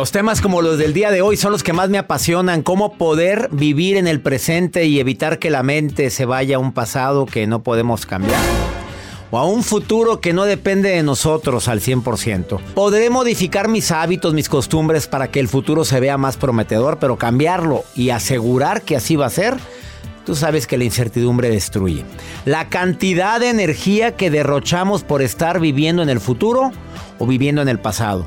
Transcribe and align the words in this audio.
Los 0.00 0.12
temas 0.12 0.40
como 0.40 0.62
los 0.62 0.78
del 0.78 0.94
día 0.94 1.10
de 1.10 1.20
hoy 1.20 1.36
son 1.36 1.52
los 1.52 1.62
que 1.62 1.74
más 1.74 1.90
me 1.90 1.98
apasionan. 1.98 2.62
Cómo 2.62 2.94
poder 2.94 3.50
vivir 3.52 3.98
en 3.98 4.06
el 4.06 4.22
presente 4.22 4.86
y 4.86 4.98
evitar 4.98 5.38
que 5.38 5.50
la 5.50 5.62
mente 5.62 6.08
se 6.08 6.24
vaya 6.24 6.56
a 6.56 6.58
un 6.58 6.72
pasado 6.72 7.26
que 7.26 7.46
no 7.46 7.62
podemos 7.62 8.06
cambiar. 8.06 8.40
O 9.30 9.36
a 9.36 9.44
un 9.44 9.62
futuro 9.62 10.18
que 10.18 10.32
no 10.32 10.46
depende 10.46 10.88
de 10.88 11.02
nosotros 11.02 11.68
al 11.68 11.82
100%. 11.82 12.58
Podré 12.72 13.10
modificar 13.10 13.68
mis 13.68 13.90
hábitos, 13.90 14.32
mis 14.32 14.48
costumbres 14.48 15.06
para 15.06 15.30
que 15.30 15.38
el 15.38 15.48
futuro 15.48 15.84
se 15.84 16.00
vea 16.00 16.16
más 16.16 16.38
prometedor, 16.38 16.98
pero 16.98 17.18
cambiarlo 17.18 17.84
y 17.94 18.08
asegurar 18.08 18.80
que 18.80 18.96
así 18.96 19.16
va 19.16 19.26
a 19.26 19.30
ser, 19.30 19.54
tú 20.24 20.34
sabes 20.34 20.66
que 20.66 20.78
la 20.78 20.84
incertidumbre 20.84 21.50
destruye. 21.50 22.06
La 22.46 22.70
cantidad 22.70 23.38
de 23.38 23.50
energía 23.50 24.16
que 24.16 24.30
derrochamos 24.30 25.02
por 25.02 25.20
estar 25.20 25.60
viviendo 25.60 26.02
en 26.02 26.08
el 26.08 26.20
futuro 26.20 26.72
o 27.18 27.26
viviendo 27.26 27.60
en 27.60 27.68
el 27.68 27.80
pasado. 27.80 28.26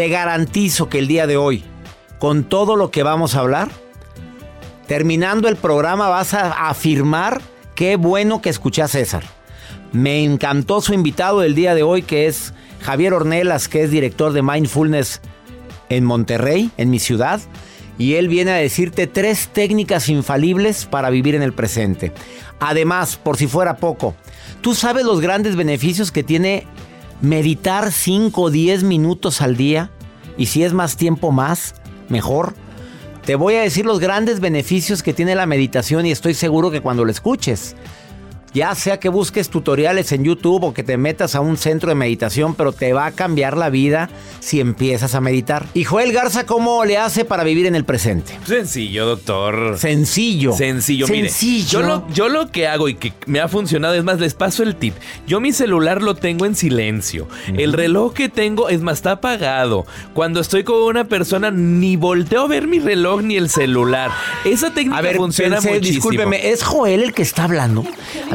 Te 0.00 0.08
garantizo 0.08 0.88
que 0.88 0.98
el 0.98 1.08
día 1.08 1.26
de 1.26 1.36
hoy, 1.36 1.62
con 2.18 2.44
todo 2.44 2.74
lo 2.74 2.90
que 2.90 3.02
vamos 3.02 3.34
a 3.34 3.40
hablar, 3.40 3.68
terminando 4.86 5.46
el 5.46 5.56
programa 5.56 6.08
vas 6.08 6.32
a 6.32 6.70
afirmar 6.70 7.42
qué 7.74 7.96
bueno 7.96 8.40
que 8.40 8.48
escuché 8.48 8.80
a 8.80 8.88
César. 8.88 9.24
Me 9.92 10.24
encantó 10.24 10.80
su 10.80 10.94
invitado 10.94 11.40
del 11.40 11.54
día 11.54 11.74
de 11.74 11.82
hoy, 11.82 12.00
que 12.00 12.28
es 12.28 12.54
Javier 12.80 13.12
Ornelas, 13.12 13.68
que 13.68 13.82
es 13.82 13.90
director 13.90 14.32
de 14.32 14.40
Mindfulness 14.40 15.20
en 15.90 16.06
Monterrey, 16.06 16.70
en 16.78 16.88
mi 16.88 16.98
ciudad. 16.98 17.38
Y 17.98 18.14
él 18.14 18.28
viene 18.28 18.52
a 18.52 18.56
decirte 18.56 19.06
tres 19.06 19.50
técnicas 19.52 20.08
infalibles 20.08 20.86
para 20.86 21.10
vivir 21.10 21.34
en 21.34 21.42
el 21.42 21.52
presente. 21.52 22.10
Además, 22.58 23.16
por 23.22 23.36
si 23.36 23.46
fuera 23.46 23.76
poco, 23.76 24.14
tú 24.62 24.74
sabes 24.74 25.04
los 25.04 25.20
grandes 25.20 25.56
beneficios 25.56 26.10
que 26.10 26.22
tiene 26.22 26.66
meditar 27.20 27.92
5 27.92 28.40
o 28.40 28.50
10 28.50 28.82
minutos 28.84 29.40
al 29.42 29.56
día 29.56 29.90
y 30.36 30.46
si 30.46 30.62
es 30.62 30.72
más 30.72 30.96
tiempo 30.96 31.32
más, 31.32 31.74
mejor. 32.08 32.54
Te 33.24 33.34
voy 33.34 33.54
a 33.54 33.62
decir 33.62 33.84
los 33.84 34.00
grandes 34.00 34.40
beneficios 34.40 35.02
que 35.02 35.12
tiene 35.12 35.34
la 35.34 35.46
meditación 35.46 36.06
y 36.06 36.10
estoy 36.10 36.34
seguro 36.34 36.70
que 36.70 36.80
cuando 36.80 37.04
lo 37.04 37.10
escuches 37.10 37.76
ya 38.52 38.74
sea 38.74 38.98
que 38.98 39.08
busques 39.08 39.48
tutoriales 39.48 40.12
en 40.12 40.24
YouTube 40.24 40.64
o 40.64 40.74
que 40.74 40.82
te 40.82 40.96
metas 40.96 41.34
a 41.34 41.40
un 41.40 41.56
centro 41.56 41.88
de 41.88 41.94
meditación, 41.94 42.54
pero 42.54 42.72
te 42.72 42.92
va 42.92 43.06
a 43.06 43.12
cambiar 43.12 43.56
la 43.56 43.70
vida 43.70 44.10
si 44.40 44.60
empiezas 44.60 45.14
a 45.14 45.20
meditar. 45.20 45.66
Y 45.74 45.84
Joel 45.84 46.12
Garza, 46.12 46.46
¿cómo 46.46 46.84
le 46.84 46.98
hace 46.98 47.24
para 47.24 47.44
vivir 47.44 47.66
en 47.66 47.74
el 47.74 47.84
presente? 47.84 48.38
Sencillo, 48.44 49.06
doctor. 49.06 49.78
Sencillo. 49.78 50.52
Sencillo, 50.52 51.06
Sencillo. 51.06 51.62
Mire, 51.62 51.68
yo 51.68 51.82
lo, 51.82 52.08
yo 52.12 52.28
lo 52.28 52.50
que 52.50 52.66
hago 52.66 52.88
y 52.88 52.94
que 52.94 53.12
me 53.26 53.40
ha 53.40 53.48
funcionado, 53.48 53.94
es 53.94 54.04
más, 54.04 54.18
les 54.20 54.34
paso 54.34 54.62
el 54.62 54.76
tip. 54.76 54.94
Yo 55.26 55.40
mi 55.40 55.52
celular 55.52 56.02
lo 56.02 56.14
tengo 56.14 56.46
en 56.46 56.54
silencio. 56.54 57.28
El 57.56 57.72
reloj 57.72 58.14
que 58.14 58.28
tengo, 58.28 58.68
es 58.68 58.80
más, 58.80 58.98
está 58.98 59.12
apagado. 59.12 59.86
Cuando 60.12 60.40
estoy 60.40 60.64
con 60.64 60.82
una 60.82 61.04
persona, 61.04 61.50
ni 61.50 61.96
volteo 61.96 62.42
a 62.42 62.48
ver 62.48 62.66
mi 62.66 62.78
reloj 62.78 63.22
ni 63.22 63.36
el 63.36 63.48
celular. 63.48 64.10
Esa 64.44 64.72
técnica 64.72 64.98
a 64.98 65.02
ver, 65.02 65.16
funciona 65.16 65.56
pensé, 65.56 65.70
muchísimo. 65.70 65.94
Discúlpeme, 65.94 66.50
¿es 66.50 66.62
Joel 66.62 67.02
el 67.02 67.12
que 67.12 67.22
está 67.22 67.44
hablando? 67.44 67.84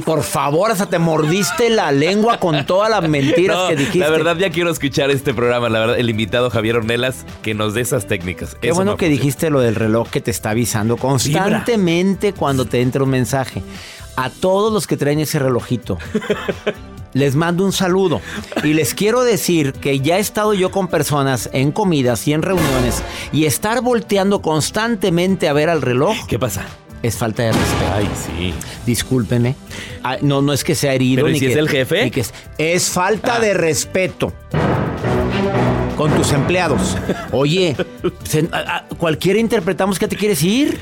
Por 0.05 0.21
favor, 0.23 0.71
hasta 0.71 0.85
te 0.85 0.99
mordiste 0.99 1.69
la 1.71 1.91
lengua 1.91 2.39
con 2.39 2.65
todas 2.65 2.89
las 2.91 3.09
mentiras 3.09 3.57
No, 3.57 3.67
que 3.69 3.75
dijiste. 3.75 3.99
La 3.99 4.09
verdad, 4.09 4.37
ya 4.37 4.51
quiero 4.51 4.69
escuchar 4.69 5.09
este 5.09 5.33
programa. 5.33 5.67
La 5.69 5.79
verdad, 5.79 5.99
el 5.99 6.09
invitado 6.09 6.49
Javier 6.51 6.77
Ornelas 6.77 7.25
que 7.41 7.53
nos 7.55 7.73
dé 7.73 7.81
esas 7.81 8.05
técnicas. 8.05 8.55
Qué 8.55 8.67
Eso 8.67 8.75
bueno 8.75 8.97
que 8.97 9.05
funciona. 9.07 9.21
dijiste 9.23 9.49
lo 9.49 9.61
del 9.61 9.73
reloj 9.75 10.09
que 10.09 10.21
te 10.21 10.29
está 10.29 10.51
avisando 10.51 10.97
constantemente 10.97 12.33
cuando 12.33 12.65
te 12.65 12.81
entra 12.81 13.03
un 13.03 13.09
mensaje. 13.09 13.63
A 14.15 14.29
todos 14.29 14.71
los 14.71 14.87
que 14.87 14.95
traen 14.95 15.19
ese 15.19 15.39
relojito. 15.39 15.97
Les 17.13 17.33
mando 17.35 17.63
un 17.63 17.71
saludo 17.71 18.19
y 18.61 18.73
les 18.73 18.93
quiero 18.93 19.23
decir 19.23 19.71
que 19.71 20.01
ya 20.01 20.17
he 20.17 20.19
estado 20.19 20.53
yo 20.53 20.69
con 20.69 20.89
personas 20.89 21.49
en 21.53 21.71
comidas 21.71 22.27
y 22.27 22.33
en 22.33 22.41
reuniones 22.41 23.01
y 23.31 23.45
estar 23.45 23.79
volteando 23.79 24.41
constantemente 24.41 25.47
a 25.47 25.53
ver 25.53 25.69
al 25.69 25.81
reloj 25.81 26.13
¿Qué 26.27 26.37
pasa? 26.37 26.65
Es 27.05 27.15
falta 27.17 27.43
de 27.43 27.51
respeto. 27.51 27.91
Ay, 27.93 28.09
sí. 28.25 28.53
Discúlpeme. 28.85 29.55
Ah, 30.03 30.17
No, 30.21 30.41
no 30.41 30.53
es 30.53 30.63
que 30.63 30.75
sea 30.75 30.93
herido. 30.93 31.23
Pero 31.23 31.29
¿y 31.29 31.33
ni 31.33 31.39
si 31.39 31.45
que- 31.47 31.51
es 31.53 31.57
el 31.57 31.69
jefe? 31.69 32.03
ni 32.05 32.11
que 32.11 32.21
es, 32.21 32.33
es 32.57 32.89
falta 32.89 33.35
Ah. 33.35 33.39
de 33.39 33.53
respeto. 33.53 34.33
Con 35.97 36.11
tus 36.15 36.31
empleados. 36.33 36.97
Oye, 37.31 37.75
se- 38.23 38.49
a- 38.51 38.77
a- 38.77 38.85
cualquiera 38.97 39.39
interpretamos 39.39 39.97
que 39.97 40.07
te 40.07 40.15
quieres 40.17 40.43
ir. 40.43 40.77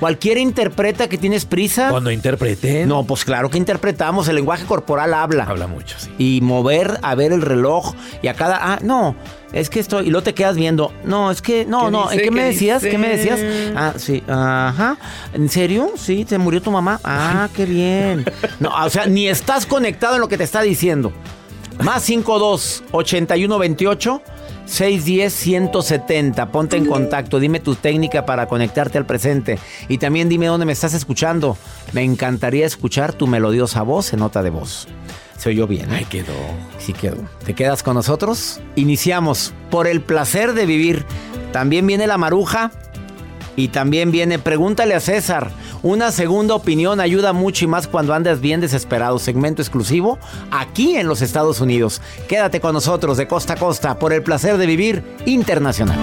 Cualquiera 0.00 0.40
interpreta 0.40 1.08
que 1.08 1.18
tienes 1.18 1.44
prisa. 1.44 1.90
Cuando 1.90 2.10
interpreten. 2.10 2.88
No, 2.88 3.04
pues 3.04 3.24
claro 3.24 3.50
que 3.50 3.58
interpretamos. 3.58 4.28
El 4.28 4.36
lenguaje 4.36 4.64
corporal 4.64 5.14
habla. 5.14 5.44
Habla 5.44 5.66
mucho, 5.66 5.96
sí. 5.98 6.10
Y 6.18 6.40
mover 6.40 6.98
a 7.02 7.14
ver 7.14 7.32
el 7.32 7.42
reloj 7.42 7.94
y 8.22 8.28
a 8.28 8.34
cada. 8.34 8.58
Ah, 8.60 8.78
no. 8.82 9.14
Es 9.52 9.70
que 9.70 9.80
estoy. 9.80 10.08
Y 10.08 10.10
luego 10.10 10.24
te 10.24 10.34
quedas 10.34 10.56
viendo. 10.56 10.92
No, 11.04 11.30
es 11.30 11.40
que. 11.40 11.64
No, 11.64 11.86
¿Qué 11.86 11.90
no. 11.92 12.02
dice? 12.04 12.14
¿En 12.14 12.20
qué 12.20 12.30
me 12.30 12.40
¿Qué 12.40 12.46
decías? 12.46 12.82
¿Qué 12.82 12.98
me 12.98 13.08
decías? 13.08 13.40
Ah, 13.76 13.94
sí. 13.96 14.22
Ajá. 14.26 14.96
¿En 15.32 15.48
serio? 15.48 15.92
Sí, 15.96 16.24
te 16.24 16.38
murió 16.38 16.60
tu 16.60 16.70
mamá. 16.70 17.00
Ah, 17.04 17.48
qué 17.56 17.64
bien. 17.64 18.24
No, 18.60 18.70
o 18.84 18.90
sea, 18.90 19.06
ni 19.06 19.28
estás 19.28 19.64
conectado 19.64 20.16
en 20.16 20.20
lo 20.20 20.28
que 20.28 20.36
te 20.36 20.44
está 20.44 20.62
diciendo. 20.62 21.12
Más 21.82 22.02
52 22.04 22.84
81 22.92 23.58
28 23.58 24.22
610 24.66 25.32
170. 25.32 26.46
Ponte 26.50 26.76
en 26.76 26.86
contacto. 26.86 27.38
Dime 27.38 27.60
tu 27.60 27.74
técnica 27.74 28.24
para 28.26 28.46
conectarte 28.46 28.98
al 28.98 29.06
presente. 29.06 29.58
Y 29.88 29.98
también 29.98 30.28
dime 30.28 30.46
dónde 30.46 30.66
me 30.66 30.72
estás 30.72 30.94
escuchando. 30.94 31.56
Me 31.92 32.02
encantaría 32.02 32.66
escuchar 32.66 33.12
tu 33.12 33.26
melodiosa 33.26 33.82
voz 33.82 34.12
en 34.12 34.20
nota 34.20 34.42
de 34.42 34.50
voz. 34.50 34.88
Se 35.38 35.50
oyó 35.50 35.66
bien. 35.66 35.92
¿eh? 35.92 35.96
Ay, 35.98 36.04
quedó. 36.06 36.32
Sí 36.78 36.92
quedó. 36.92 37.16
¿Te 37.44 37.54
quedas 37.54 37.82
con 37.82 37.94
nosotros? 37.94 38.60
Iniciamos 38.76 39.52
por 39.70 39.86
el 39.86 40.00
placer 40.00 40.54
de 40.54 40.66
vivir. 40.66 41.04
También 41.52 41.86
viene 41.86 42.06
la 42.06 42.18
maruja 42.18 42.72
y 43.56 43.68
también 43.68 44.10
viene 44.10 44.38
Pregúntale 44.38 44.94
a 44.94 45.00
César. 45.00 45.50
Una 45.84 46.12
segunda 46.12 46.54
opinión 46.54 46.98
ayuda 46.98 47.34
mucho 47.34 47.66
y 47.66 47.68
más 47.68 47.86
cuando 47.86 48.14
andas 48.14 48.40
bien 48.40 48.58
desesperado. 48.58 49.18
Segmento 49.18 49.60
exclusivo 49.60 50.18
aquí 50.50 50.96
en 50.96 51.06
los 51.06 51.20
Estados 51.20 51.60
Unidos. 51.60 52.00
Quédate 52.26 52.58
con 52.58 52.72
nosotros 52.72 53.18
de 53.18 53.28
costa 53.28 53.52
a 53.52 53.56
costa 53.58 53.98
por 53.98 54.14
el 54.14 54.22
placer 54.22 54.56
de 54.56 54.64
vivir 54.64 55.04
internacional. 55.26 55.98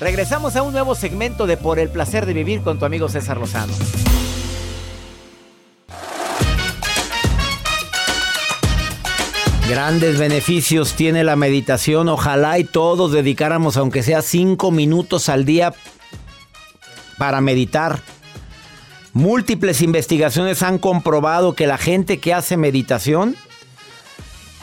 Regresamos 0.00 0.54
a 0.54 0.62
un 0.62 0.74
nuevo 0.74 0.94
segmento 0.94 1.46
de 1.46 1.56
Por 1.56 1.78
el 1.78 1.88
placer 1.88 2.26
de 2.26 2.34
vivir 2.34 2.60
con 2.60 2.78
tu 2.78 2.84
amigo 2.84 3.08
César 3.08 3.38
Lozano. 3.38 3.72
Grandes 9.66 10.18
beneficios 10.18 10.92
tiene 10.92 11.24
la 11.24 11.36
meditación. 11.36 12.10
Ojalá 12.10 12.58
y 12.58 12.64
todos 12.64 13.12
dedicáramos, 13.12 13.78
aunque 13.78 14.02
sea 14.02 14.20
cinco 14.20 14.70
minutos 14.70 15.30
al 15.30 15.46
día, 15.46 15.72
para 17.18 17.40
meditar. 17.40 18.00
Múltiples 19.12 19.82
investigaciones 19.82 20.62
han 20.62 20.78
comprobado 20.78 21.54
que 21.54 21.66
la 21.66 21.78
gente 21.78 22.18
que 22.18 22.32
hace 22.32 22.56
meditación 22.56 23.36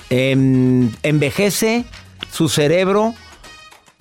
em, 0.10 0.92
envejece 1.04 1.86
su 2.32 2.50
cerebro 2.50 3.14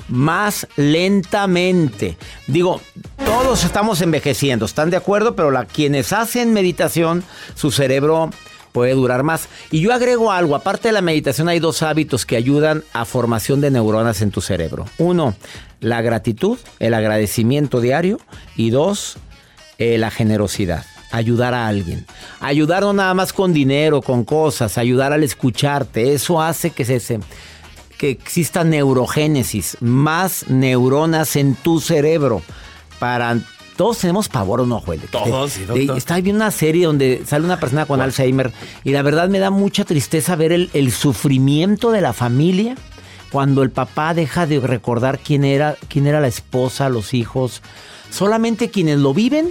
más 0.09 0.67
lentamente. 0.77 2.17
Digo, 2.47 2.81
todos 3.25 3.65
estamos 3.65 4.00
envejeciendo, 4.00 4.65
¿están 4.65 4.91
de 4.91 4.97
acuerdo? 4.97 5.37
Pero 5.37 5.51
la, 5.51 5.67
quienes 5.67 6.12
hacen 6.12 6.53
meditación, 6.53 7.25
su 7.55 7.71
cerebro 7.71 8.31
puede 8.73 8.93
durar 8.93 9.23
más. 9.23 9.49
Y 9.70 9.81
yo 9.81 9.93
agrego 9.93 10.32
algo, 10.32 10.55
aparte 10.55 10.88
de 10.88 10.93
la 10.93 11.00
meditación 11.00 11.49
hay 11.49 11.59
dos 11.59 11.82
hábitos 11.82 12.26
que 12.26 12.37
ayudan 12.37 12.85
a 12.93 13.05
formación 13.05 13.61
de 13.61 13.70
neuronas 13.70 14.23
en 14.23 14.31
tu 14.31 14.41
cerebro. 14.41 14.87
Uno, 14.99 15.35
la 15.81 16.03
gratitud, 16.03 16.59
el 16.79 16.94
agradecimiento 16.94 17.81
diario. 17.81 18.19
Y 18.56 18.70
dos, 18.70 19.17
eh, 19.79 19.99
la 19.99 20.11
generosidad. 20.11 20.85
Ayudar 21.11 21.55
a 21.55 21.69
alguien. 21.69 22.05
Ayudar 22.41 22.82
no 22.82 22.93
nada 22.93 23.15
más 23.15 23.32
con 23.32 23.53
dinero, 23.53 24.03
con 24.03 24.25
cosas, 24.25 24.76
ayudar 24.76 25.12
al 25.12 25.25
escucharte. 25.25 26.12
Eso 26.12 26.43
hace 26.43 26.70
que 26.70 26.85
se, 26.85 27.20
que 27.97 28.11
exista 28.11 28.65
neurogénesis, 28.65 29.79
más 29.81 30.49
neuronas 30.49 31.37
en 31.37 31.55
tu 31.55 31.81
cerebro 31.81 32.43
para 32.99 33.38
todos 33.79 33.99
tenemos 33.99 34.29
pavor, 34.29 34.63
¿o 34.63 34.67
no, 34.67 34.81
Joel? 34.81 35.01
Todos, 35.03 35.53
sí, 35.53 35.65
doctor. 35.65 35.97
Está 35.97 36.21
viendo 36.21 36.43
una 36.43 36.51
serie 36.51 36.87
donde 36.87 37.23
sale 37.25 37.45
una 37.45 37.61
persona 37.61 37.87
con 37.87 38.01
Alzheimer 38.01 38.53
y 38.83 38.91
la 38.91 39.03
verdad 39.03 39.29
me 39.29 39.39
da 39.39 39.51
mucha 39.51 39.85
tristeza 39.85 40.35
ver 40.35 40.51
el, 40.51 40.69
el, 40.75 40.91
sufrimiento 40.91 41.93
de 41.93 42.01
la 42.01 42.13
familia 42.13 42.75
cuando 43.31 43.63
el 43.63 43.71
papá 43.71 44.15
deja 44.15 44.49
de 44.49 44.59
recordar 44.59 45.21
quién 45.21 45.45
era, 45.45 45.77
quién 45.87 46.09
era 46.09 46.21
la 46.21 46.27
esposa, 46.27 46.89
los 46.89 47.15
hijos. 47.15 47.63
Solamente 48.11 48.69
quienes 48.69 48.99
lo 48.99 49.15
viven 49.15 49.51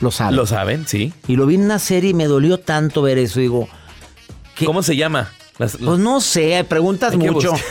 lo 0.00 0.10
saben. 0.10 0.36
Lo 0.36 0.46
saben, 0.46 0.86
sí. 0.86 1.12
Y 1.28 1.36
lo 1.36 1.44
vi 1.44 1.56
en 1.56 1.64
una 1.64 1.78
serie 1.78 2.10
y 2.10 2.14
me 2.14 2.24
dolió 2.24 2.58
tanto 2.58 3.02
ver 3.02 3.18
eso. 3.18 3.38
Digo, 3.40 3.68
¿qué? 4.54 4.64
¿cómo 4.64 4.82
se 4.82 4.96
llama? 4.96 5.30
Las, 5.58 5.74
las... 5.74 5.82
Pues 5.82 5.98
no 5.98 6.22
sé, 6.22 6.64
preguntas 6.66 7.14
mucho. 7.14 7.52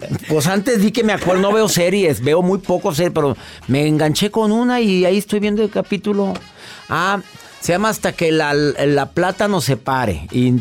pues 0.31 0.47
antes 0.47 0.81
di 0.81 0.93
que 0.93 1.03
me 1.03 1.11
acuerdo, 1.11 1.41
no 1.41 1.51
veo 1.51 1.67
series, 1.67 2.23
veo 2.23 2.41
muy 2.41 2.59
poco 2.59 2.95
series, 2.95 3.11
pero 3.13 3.35
me 3.67 3.85
enganché 3.85 4.31
con 4.31 4.53
una 4.53 4.79
y 4.79 5.03
ahí 5.03 5.17
estoy 5.17 5.41
viendo 5.41 5.61
el 5.61 5.69
capítulo. 5.69 6.33
Ah, 6.87 7.19
se 7.59 7.73
llama 7.73 7.89
Hasta 7.89 8.13
que 8.13 8.31
la, 8.31 8.53
la 8.53 9.09
plata 9.09 9.49
nos 9.49 9.65
separe. 9.65 10.27
Y 10.31 10.55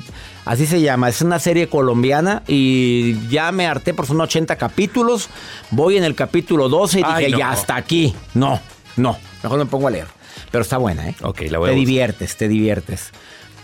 así 0.44 0.66
se 0.66 0.80
llama. 0.80 1.08
Es 1.08 1.22
una 1.22 1.38
serie 1.38 1.68
colombiana 1.68 2.42
y 2.48 3.28
ya 3.28 3.52
me 3.52 3.68
harté 3.68 3.94
por 3.94 4.06
son 4.06 4.20
80 4.20 4.56
capítulos. 4.56 5.28
Voy 5.70 5.96
en 5.96 6.02
el 6.02 6.16
capítulo 6.16 6.68
12 6.68 6.98
y 6.98 7.02
Ay, 7.06 7.26
dije, 7.26 7.30
no. 7.30 7.38
ya 7.38 7.50
hasta 7.52 7.76
aquí. 7.76 8.12
No, 8.34 8.58
no, 8.96 9.16
mejor 9.44 9.60
me 9.60 9.66
pongo 9.66 9.86
a 9.86 9.92
leer. 9.92 10.08
Pero 10.50 10.62
está 10.62 10.78
buena, 10.78 11.08
¿eh? 11.08 11.14
Ok, 11.22 11.42
la 11.48 11.58
voy 11.58 11.68
Te 11.70 11.76
a 11.76 11.78
diviertes, 11.78 12.36
te 12.36 12.48
diviertes. 12.48 13.12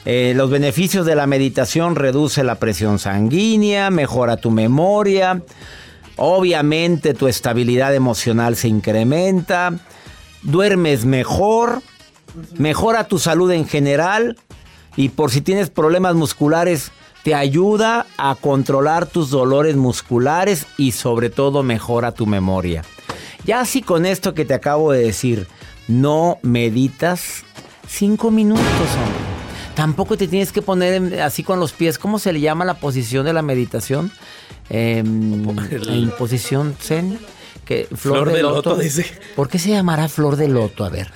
Eh, 0.05 0.35
los 0.37 0.51
beneficios 0.51 1.05
de 1.05 1.17
la 1.17 1.27
meditación 1.27 1.97
reduce 1.97 2.45
la 2.45 2.55
presión 2.61 3.01
sanguínea, 3.01 3.91
mejora 3.91 4.37
tu 4.37 4.53
memoria, 4.53 5.43
obviamente 6.17 7.15
tu 7.15 7.29
estabilidad 7.29 7.95
emocional 7.95 8.57
se 8.57 8.69
incrementa, 8.69 9.79
duermes 10.43 11.05
mejor, 11.05 11.83
mejora 12.57 13.05
tu 13.05 13.19
salud 13.19 13.51
en 13.51 13.67
general 13.67 14.37
y 14.97 15.11
por 15.11 15.31
si 15.31 15.41
tienes 15.41 15.71
problemas 15.71 16.15
musculares 16.15 16.91
te 17.23 17.35
ayuda 17.35 18.07
a 18.19 18.37
controlar 18.37 19.07
tus 19.07 19.31
dolores 19.31 19.77
musculares 19.77 20.67
y 20.79 20.93
sobre 20.93 21.29
todo 21.29 21.63
mejora 21.63 22.13
tu 22.13 22.27
memoria. 22.27 22.85
Ya 23.45 23.61
así 23.61 23.83
con 23.83 24.07
esto 24.07 24.33
que 24.33 24.45
te 24.45 24.55
acabo 24.55 24.93
de 24.93 25.03
decir, 25.03 25.49
no 25.89 26.39
meditas 26.43 27.45
cinco 27.89 28.31
minutos, 28.31 28.65
hombre. 28.65 29.26
Tampoco 29.77 30.17
te 30.17 30.27
tienes 30.27 30.51
que 30.53 30.63
poner 30.63 30.95
en, 30.95 31.21
así 31.21 31.45
con 31.45 31.61
los 31.61 31.73
pies. 31.73 31.99
¿Cómo 31.99 32.19
se 32.19 32.33
le 32.33 32.41
llama 32.41 32.65
la 32.65 32.75
posición 32.75 33.25
de 33.27 33.33
la 33.33 33.43
meditación? 33.43 34.11
Eh, 34.71 34.99
en 34.99 36.13
posición 36.19 36.75
zen. 36.81 37.19
Que, 37.65 37.85
flor, 37.85 37.99
flor 37.99 38.29
de, 38.31 38.35
de 38.37 38.43
loto, 38.43 38.71
loto, 38.71 38.77
dice. 38.77 39.07
¿Por 39.37 39.49
qué 39.49 39.59
se 39.59 39.71
llamará 39.71 40.09
flor 40.09 40.37
de 40.37 40.49
loto? 40.49 40.85
A 40.85 40.89
ver. 40.89 41.11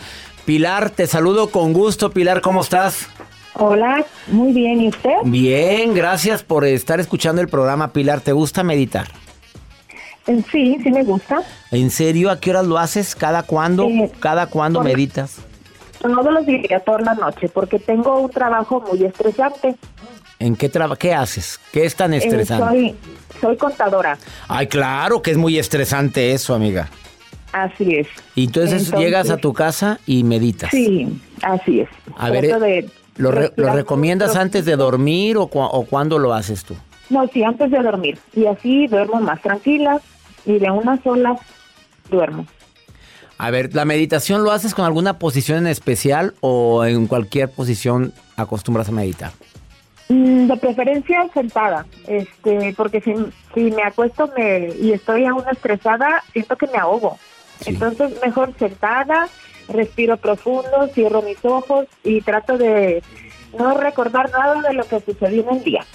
Pilar, 0.45 0.91
te 0.91 1.07
saludo 1.07 1.49
con 1.51 1.73
gusto. 1.73 2.11
Pilar, 2.11 2.41
¿cómo 2.41 2.61
estás? 2.61 3.07
Hola, 3.55 4.05
muy 4.29 4.53
bien. 4.53 4.81
¿Y 4.83 4.89
usted? 4.89 5.11
Bien, 5.25 5.95
gracias 5.95 6.43
por 6.43 6.65
estar 6.65 7.01
escuchando 7.01 7.41
el 7.41 7.49
programa. 7.49 7.93
Pilar, 7.93 8.21
¿te 8.21 8.33
gusta 8.33 8.63
meditar? 8.63 9.09
Sí, 10.27 10.77
sí 10.83 10.91
me 10.91 11.03
gusta. 11.03 11.43
¿En 11.71 11.91
serio? 11.91 12.31
¿A 12.31 12.39
qué 12.41 12.51
horas 12.51 12.67
lo 12.67 12.79
haces? 12.79 13.15
¿Cada 13.15 13.43
cuándo? 13.43 13.85
Eh, 13.89 14.13
¿Cada 14.21 14.47
cuándo 14.49 14.81
por- 14.81 14.87
meditas? 14.89 15.37
Todos 16.01 16.33
los 16.33 16.47
días, 16.47 16.85
toda 16.85 17.01
la 17.01 17.15
noche, 17.15 17.49
porque 17.49 17.79
tengo 17.79 18.21
un 18.21 18.31
trabajo 18.31 18.81
muy 18.91 19.05
estresante. 19.05 19.77
¿En 20.39 20.57
qué 20.57 20.69
traba 20.71 20.97
qué 20.97 21.13
haces? 21.15 21.61
¿Qué 21.73 21.85
es 21.85 21.95
tan 21.95 22.15
Eh, 22.15 22.19
estresante? 22.19 22.65
soy, 22.67 22.95
soy 23.41 23.57
contadora, 23.57 24.17
Ay, 24.49 24.67
claro 24.67 25.21
que 25.21 25.31
es 25.33 25.37
muy 25.37 25.59
estresante 25.59 26.33
eso, 26.33 26.55
amiga. 26.55 26.89
así 27.53 27.97
es. 27.97 28.07
Y 28.35 28.45
entonces, 28.47 28.85
Entonces- 28.85 28.99
llegas 29.01 29.29
a 29.31 29.37
tu 29.37 29.53
casa 29.53 29.99
y 30.07 30.25
meditas. 30.25 30.71
Sí, 30.71 31.09
así 31.43 31.81
es. 31.81 31.89
A 32.17 32.31
ver, 32.31 32.59
de 32.59 32.89
¿Lo, 33.17 33.31
re- 33.33 33.53
lo 33.57 33.71
recomiendas 33.75 34.35
antes 34.37 34.65
de 34.65 34.77
dormir 34.77 35.37
o, 35.37 35.49
cua- 35.51 35.69
o 35.71 35.85
cuándo 35.85 36.19
lo 36.19 36.33
haces 36.33 36.65
tú? 36.65 36.75
No, 37.11 37.27
sí, 37.29 37.43
antes 37.45 37.71
de 37.71 37.79
dormir. 37.83 38.19
Y 38.35 38.47
así 38.47 38.87
duermo 38.87 39.21
más 39.21 39.43
tranquila 39.43 40.01
y 40.47 40.59
de 40.59 40.71
una 40.71 41.03
sola 41.03 41.37
duermo. 42.09 42.47
A 43.43 43.51
ver, 43.51 43.75
¿la 43.75 43.87
meditación 43.87 44.45
lo 44.45 44.53
haces 44.53 44.75
con 44.75 44.85
alguna 44.85 45.19
posición 45.19 45.57
en 45.61 45.67
especial 45.69 46.35
o 46.41 46.85
en 46.85 47.07
cualquier 47.07 47.51
posición 47.51 48.13
acostumbras 48.37 48.91
a 48.91 48.93
meditar? 48.93 49.33
Mm, 50.11 50.47
De 50.47 50.57
preferencia 50.59 51.27
sentada, 51.33 51.87
este, 52.07 52.75
porque 52.77 53.01
si, 53.01 53.15
si 53.55 53.71
me 53.71 53.83
acuesto 53.83 54.31
me, 54.37 54.69
y 54.79 54.93
estoy 54.93 55.25
aún 55.25 55.43
estresada, 55.51 56.23
siento 56.35 56.55
que 56.57 56.67
me 56.67 56.77
ahogo. 56.77 57.17
Sí. 57.61 57.71
Entonces, 57.71 58.13
mejor 58.23 58.53
sentada, 58.59 59.27
respiro 59.71 60.19
profundo, 60.19 60.91
cierro 60.93 61.23
mis 61.23 61.43
ojos 61.43 61.87
y 62.05 62.21
trato 62.21 62.59
de 62.59 63.03
no 63.59 63.75
recordar 63.75 64.31
nada 64.31 64.61
de 64.61 64.75
lo 64.75 64.85
que 64.85 65.01
sucedió 65.01 65.49
en 65.49 65.57
el 65.57 65.65
día. 65.65 65.87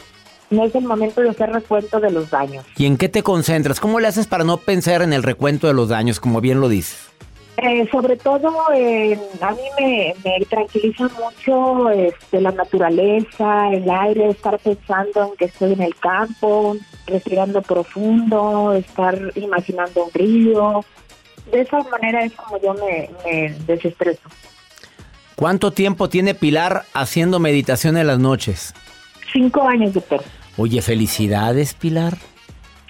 No 0.50 0.65
es 0.65 0.74
el 0.74 0.86
momento 0.86 1.21
de 1.21 1.30
hacer 1.30 1.51
recuento 1.51 2.00
de 2.00 2.09
los 2.09 2.31
daños. 2.31 2.65
¿Y 2.75 2.88
en 2.88 2.98
qué 2.98 3.07
te 3.07 3.21
concentras? 3.21 3.80
¿Cómo 3.80 4.00
le 4.00 4.07
haces 4.07 4.25
para 4.25 4.44
no 4.44 4.57
pensar 4.57 5.03
en 5.03 5.13
el 5.13 5.21
recuento 5.21 5.68
de 5.68 5.74
los 5.74 5.89
daños, 5.89 6.19
como 6.19 6.41
bien 6.41 6.59
lo 6.59 6.69
dices? 6.69 7.12
Eh, 7.57 7.88
sobre 7.90 8.18
todo, 8.18 8.54
eh, 8.74 9.18
a 9.40 9.52
mí 9.52 9.62
me, 9.80 10.13
me 10.25 10.46
tranquiliza 10.46 11.10
mucho 11.18 11.90
este, 11.90 12.42
la 12.42 12.52
naturaleza, 12.52 13.69
el 13.72 13.90
aire, 13.90 14.30
estar 14.30 14.60
pensando 14.60 15.30
en 15.30 15.38
que 15.38 15.46
estoy 15.46 15.74
en 15.74 15.81
el 15.81 15.96
campo, 15.96 16.75
respirando 17.07 17.62
profundo, 17.62 18.74
estar 18.74 19.18
imaginando 19.36 20.06
un 20.06 20.12
río. 20.12 20.86
De 21.52 21.62
esa 21.62 21.81
manera 21.84 22.25
es 22.25 22.34
como 22.34 22.60
yo 22.62 22.74
me, 22.74 23.10
me 23.24 23.54
desestreso. 23.66 24.28
¿Cuánto 25.36 25.72
tiempo 25.72 26.10
tiene 26.10 26.34
Pilar 26.34 26.84
haciendo 26.94 27.40
meditación 27.40 27.96
en 27.98 28.08
las 28.08 28.19
noches? 28.19 28.74
Cinco 29.32 29.68
años, 29.68 29.94
doctor. 29.94 30.24
Oye, 30.58 30.82
felicidades, 30.82 31.74
Pilar. 31.74 32.18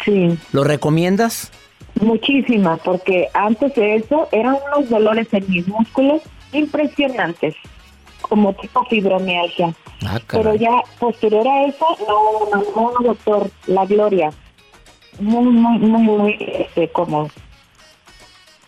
Sí, 0.03 0.37
¿Lo 0.51 0.63
recomiendas? 0.63 1.51
Muchísimas, 2.01 2.79
porque 2.81 3.27
antes 3.33 3.73
de 3.75 3.95
eso 3.95 4.27
eran 4.31 4.57
unos 4.73 4.89
dolores 4.89 5.27
en 5.31 5.45
mis 5.49 5.67
músculos 5.67 6.21
impresionantes, 6.51 7.55
como 8.21 8.53
tipo 8.53 8.83
fibromialgia. 8.85 9.73
Ah, 10.05 10.19
Pero 10.27 10.55
ya 10.55 10.81
posterior 10.99 11.47
a 11.47 11.65
eso, 11.65 11.85
no, 12.07 12.49
no, 12.55 12.63
no, 12.75 12.91
no, 12.99 13.07
doctor, 13.07 13.49
la 13.67 13.85
gloria. 13.85 14.31
Muy, 15.19 15.45
muy, 15.45 15.77
muy, 15.79 16.01
muy 16.01 16.37
este, 16.39 16.89
cómodo. 16.89 17.29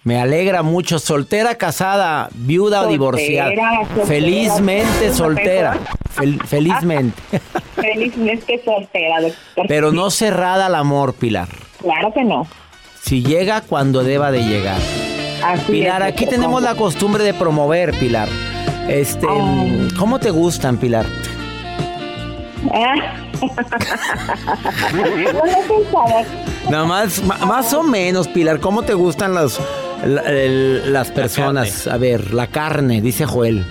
Me 0.04 0.22
alegra 0.22 0.64
mucho. 0.64 1.00
¿Soltera, 1.00 1.56
casada, 1.56 2.30
viuda 2.34 2.84
o 2.84 2.88
divorciada? 2.88 3.50
soltera, 3.50 4.06
Felizmente 4.06 5.14
soltera. 5.14 5.78
Fel- 6.16 6.42
felizmente. 6.46 7.22
Felizmente 7.76 8.62
soltera, 8.64 9.20
doctor. 9.20 9.66
Pero 9.68 9.92
no 9.92 10.10
cerrada 10.10 10.68
al 10.68 10.76
amor, 10.76 11.14
Pilar. 11.14 11.50
Claro 11.82 12.14
que 12.14 12.24
no. 12.24 12.48
Si 13.08 13.24
llega 13.24 13.62
cuando 13.62 14.04
deba 14.04 14.32
de 14.32 14.44
llegar. 14.44 14.78
Así 15.42 15.72
Pilar, 15.72 16.02
es, 16.02 16.10
aquí 16.10 16.26
tenemos 16.26 16.62
la 16.62 16.76
costumbre 16.76 17.24
de 17.24 17.34
promover, 17.34 17.98
Pilar. 17.98 18.28
Este, 18.90 19.26
Ay. 19.30 19.88
¿cómo 19.98 20.20
te 20.20 20.30
gustan, 20.30 20.76
Pilar? 20.78 21.06
Nada 26.70 26.86
más, 26.86 27.24
más 27.24 27.74
o 27.74 27.84
menos, 27.84 28.28
Pilar, 28.28 28.60
¿cómo 28.60 28.84
te 28.84 28.94
gustan 28.94 29.34
los, 29.34 29.60
la- 30.06 30.22
el- 30.24 30.92
las 30.92 31.12
personas? 31.12 31.88
A 31.88 31.98
ver, 31.98 32.34
la 32.34 32.48
carne, 32.48 33.02
dice 33.02 33.26
Joel. 33.26 33.64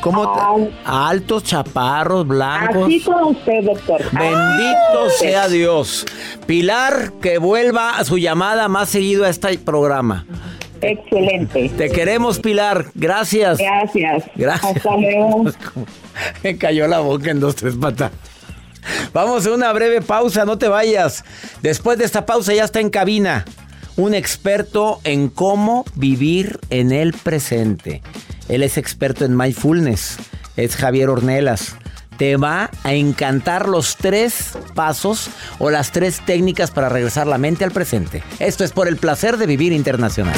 ¿Cómo 0.00 0.32
te- 0.32 0.70
altos, 0.84 1.44
chaparros, 1.44 2.26
blancos? 2.26 2.84
Así 2.86 3.00
con 3.02 3.24
usted, 3.24 3.64
doctor. 3.64 4.02
Bendito 4.12 5.10
sea 5.18 5.48
Dios. 5.48 6.06
Pilar, 6.46 7.12
que 7.20 7.38
vuelva 7.38 7.98
a 7.98 8.04
su 8.04 8.18
llamada 8.18 8.68
más 8.68 8.88
seguido 8.88 9.24
a 9.24 9.28
este 9.28 9.58
programa. 9.58 10.24
Excelente. 10.80 11.68
Te 11.70 11.90
queremos, 11.90 12.38
Pilar. 12.38 12.86
Gracias. 12.94 13.58
Gracias. 13.58 14.24
Gracias. 14.36 14.76
Hasta 14.76 14.96
luego. 14.96 15.44
Me 16.42 16.56
cayó 16.56 16.86
la 16.86 17.00
boca 17.00 17.30
en 17.30 17.40
dos, 17.40 17.56
tres 17.56 17.74
patas. 17.74 18.12
Vamos 19.12 19.46
a 19.46 19.52
una 19.52 19.72
breve 19.72 20.00
pausa, 20.00 20.44
no 20.44 20.56
te 20.56 20.68
vayas. 20.68 21.24
Después 21.62 21.98
de 21.98 22.04
esta 22.04 22.24
pausa 22.24 22.54
ya 22.54 22.64
está 22.64 22.80
en 22.80 22.90
cabina 22.90 23.44
un 23.96 24.14
experto 24.14 25.00
en 25.02 25.28
cómo 25.28 25.84
vivir 25.96 26.60
en 26.70 26.92
el 26.92 27.12
presente. 27.12 28.00
Él 28.48 28.62
es 28.62 28.78
experto 28.78 29.24
en 29.24 29.36
mindfulness. 29.36 30.16
Es 30.56 30.76
Javier 30.76 31.10
Ornelas. 31.10 31.76
Te 32.16 32.36
va 32.36 32.70
a 32.82 32.94
encantar 32.94 33.68
los 33.68 33.96
tres 33.96 34.58
pasos 34.74 35.30
o 35.58 35.70
las 35.70 35.92
tres 35.92 36.20
técnicas 36.24 36.70
para 36.70 36.88
regresar 36.88 37.26
la 37.26 37.38
mente 37.38 37.64
al 37.64 37.70
presente. 37.70 38.24
Esto 38.40 38.64
es 38.64 38.72
por 38.72 38.88
el 38.88 38.96
placer 38.96 39.36
de 39.36 39.46
vivir 39.46 39.72
internacional. 39.72 40.36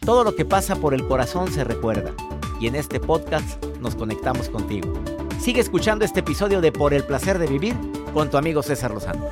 Todo 0.00 0.22
lo 0.22 0.36
que 0.36 0.44
pasa 0.44 0.76
por 0.76 0.94
el 0.94 1.06
corazón 1.06 1.52
se 1.52 1.64
recuerda. 1.64 2.12
Y 2.60 2.68
en 2.68 2.76
este 2.76 3.00
podcast 3.00 3.64
nos 3.80 3.96
conectamos 3.96 4.48
contigo. 4.48 4.92
Sigue 5.40 5.60
escuchando 5.60 6.04
este 6.04 6.20
episodio 6.20 6.60
de 6.60 6.70
Por 6.70 6.94
el 6.94 7.02
placer 7.02 7.38
de 7.40 7.48
vivir 7.48 7.74
con 8.14 8.30
tu 8.30 8.36
amigo 8.36 8.62
César 8.62 8.92
Lozano. 8.92 9.26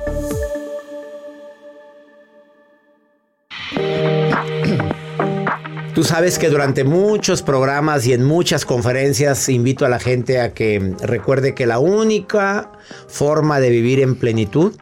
Tú 6.01 6.07
sabes 6.07 6.39
que 6.39 6.49
durante 6.49 6.83
muchos 6.83 7.43
programas 7.43 8.07
y 8.07 8.13
en 8.13 8.23
muchas 8.23 8.65
conferencias 8.65 9.47
invito 9.49 9.85
a 9.85 9.87
la 9.87 9.99
gente 9.99 10.41
a 10.41 10.51
que 10.51 10.95
recuerde 11.03 11.53
que 11.53 11.67
la 11.67 11.77
única 11.77 12.71
forma 13.07 13.59
de 13.59 13.69
vivir 13.69 13.99
en 13.99 14.15
plenitud 14.15 14.73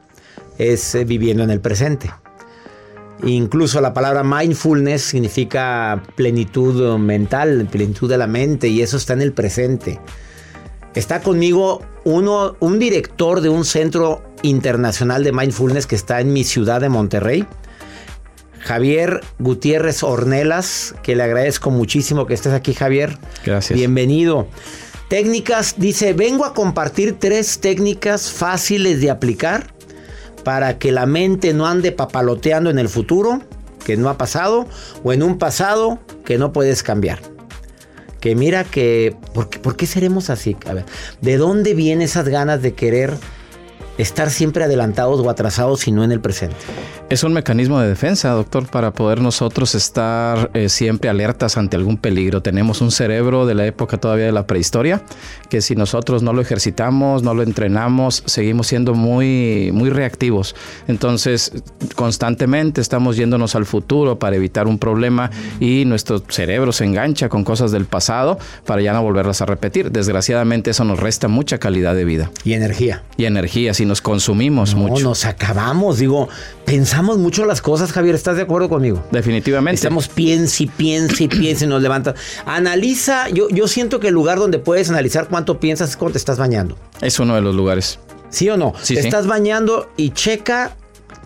es 0.58 0.96
eh, 0.96 1.04
viviendo 1.04 1.44
en 1.44 1.50
el 1.50 1.60
presente. 1.60 2.10
Incluso 3.26 3.82
la 3.82 3.94
palabra 3.94 4.24
mindfulness 4.24 5.02
significa 5.02 6.02
plenitud 6.16 6.98
mental, 6.98 7.68
plenitud 7.70 8.10
de 8.10 8.18
la 8.18 8.28
mente 8.28 8.70
y 8.70 8.82
eso 8.82 8.96
está 8.96 9.12
en 9.12 9.22
el 9.22 9.34
presente. 9.34 10.00
Está 10.96 11.22
conmigo 11.22 11.82
uno, 12.06 12.56
un 12.62 12.80
director 12.80 13.42
de 13.42 13.50
un 13.50 13.66
centro 13.66 14.24
internacional 14.42 15.26
de 15.26 15.34
mindfulness 15.34 15.86
que 15.86 15.96
está 15.96 16.22
en 16.22 16.32
mi 16.32 16.46
ciudad 16.46 16.80
de 16.80 16.88
Monterrey. 16.88 17.46
Javier 18.60 19.22
Gutiérrez 19.40 20.04
Ornelas, 20.04 20.96
que 21.04 21.16
le 21.16 21.24
agradezco 21.24 21.72
muchísimo 21.72 22.26
que 22.26 22.34
estés 22.34 22.54
aquí, 22.54 22.74
Javier. 22.74 23.18
Gracias. 23.46 23.78
Bienvenido. 23.78 24.48
Técnicas, 25.08 25.76
dice, 25.78 26.14
vengo 26.14 26.46
a 26.46 26.54
compartir 26.54 27.18
tres 27.18 27.60
técnicas 27.60 28.32
fáciles 28.32 29.02
de 29.02 29.10
aplicar 29.10 29.74
para 30.44 30.78
que 30.78 30.92
la 30.92 31.06
mente 31.06 31.54
no 31.54 31.66
ande 31.66 31.92
papaloteando 31.92 32.70
en 32.70 32.78
el 32.78 32.90
futuro, 32.90 33.42
que 33.84 33.98
no 33.98 34.10
ha 34.10 34.18
pasado, 34.18 34.68
o 35.04 35.12
en 35.12 35.24
un 35.24 35.38
pasado 35.38 36.00
que 36.26 36.38
no 36.38 36.54
puedes 36.54 36.84
cambiar. 36.84 37.20
Que 38.20 38.36
mira 38.36 38.66
que, 38.66 39.16
¿por 39.34 39.50
qué, 39.50 39.60
por 39.60 39.76
qué 39.78 39.88
seremos 39.88 40.30
así? 40.30 40.56
A 40.68 40.74
ver, 40.74 40.86
¿de 41.22 41.38
dónde 41.38 41.74
vienen 41.74 42.04
esas 42.04 42.28
ganas 42.28 42.62
de 42.62 42.74
querer 42.74 43.14
estar 44.00 44.32
siempre 44.32 44.64
adelantados 44.64 45.20
o 45.20 45.30
atrasados 45.30 45.88
y 45.88 45.92
no 45.92 46.04
en 46.04 46.12
el 46.12 46.22
presente? 46.22 46.56
Es 47.10 47.24
un 47.24 47.34
mecanismo 47.34 47.80
de 47.80 47.88
defensa, 47.88 48.30
doctor, 48.30 48.68
para 48.68 48.92
poder 48.92 49.20
nosotros 49.20 49.76
estar 49.76 50.52
eh, 50.54 50.70
siempre 50.70 51.10
alertas 51.10 51.58
ante 51.58 51.76
algún 51.76 51.98
peligro. 51.98 52.42
Tenemos 52.42 52.82
un 52.82 52.92
cerebro 52.92 53.46
de 53.46 53.56
la 53.56 53.66
época 53.66 53.98
todavía 53.98 54.26
de 54.26 54.32
la 54.32 54.46
prehistoria, 54.46 55.02
que 55.50 55.62
si 55.62 55.76
nosotros 55.76 56.24
no 56.24 56.34
lo 56.34 56.42
ejercitamos, 56.42 57.24
no 57.24 57.34
lo 57.34 57.44
entrenamos, 57.44 58.24
seguimos 58.26 58.68
siendo 58.68 58.94
muy, 58.94 59.72
muy 59.74 59.90
reactivos. 59.90 60.56
Entonces, 60.88 61.52
constantemente 61.96 62.80
estamos 62.80 63.18
yéndonos 63.18 63.56
al 63.56 63.66
futuro 63.66 64.20
para 64.20 64.36
evitar 64.36 64.68
un 64.68 64.78
problema 64.78 65.32
y 65.60 65.86
nuestro 65.86 66.24
cerebro 66.30 66.72
se 66.72 66.86
engancha 66.86 67.28
con 67.28 67.44
cosas 67.44 67.72
del 67.72 67.86
pasado 67.86 68.38
para 68.66 68.82
ya 68.82 68.94
no 68.94 69.02
volverlas 69.02 69.42
a 69.42 69.46
repetir. 69.46 69.92
Desgraciadamente, 69.92 70.70
eso 70.70 70.84
nos 70.84 71.00
resta 71.00 71.28
mucha 71.28 71.58
calidad 71.58 71.96
de 71.96 72.06
vida. 72.06 72.32
Y 72.44 72.54
energía. 72.54 73.04
Y 73.18 73.26
energía, 73.26 73.74
si 73.74 73.86
nos 73.90 74.02
consumimos 74.02 74.74
No, 74.74 74.82
mucho. 74.84 75.04
nos 75.04 75.26
acabamos, 75.26 75.98
digo, 75.98 76.30
pensamos 76.66 77.18
mucho 77.18 77.46
las 77.46 77.62
cosas, 77.62 77.92
Javier, 77.92 78.16
¿estás 78.16 78.38
de 78.38 78.44
acuerdo 78.44 78.70
conmigo? 78.70 79.04
Definitivamente. 79.12 79.76
Estamos 79.76 80.08
piense 80.08 80.64
y 80.64 80.68
piense 80.68 81.26
y 81.26 81.28
piense 81.28 81.66
y 81.66 81.68
nos 81.68 81.82
levanta. 81.82 82.16
Analiza, 82.46 83.28
yo, 83.30 83.50
yo 83.50 83.68
siento 83.68 84.00
que 84.00 84.08
el 84.08 84.14
lugar 84.14 84.38
donde 84.40 84.60
puedes 84.60 84.90
analizar 84.90 85.28
cuánto 85.28 85.60
piensas 85.60 85.90
es 85.90 85.98
cuando 85.98 86.14
te 86.14 86.20
estás 86.20 86.38
bañando. 86.38 86.78
Es 87.02 87.20
uno 87.20 87.36
de 87.36 87.42
los 87.42 87.54
lugares. 87.56 88.00
¿Sí 88.30 88.50
o 88.50 88.56
no? 88.58 88.74
Sí, 88.82 88.96
te 88.96 89.02
sí. 89.02 89.08
estás 89.08 89.28
bañando 89.28 89.90
y 89.98 90.12
checa 90.12 90.76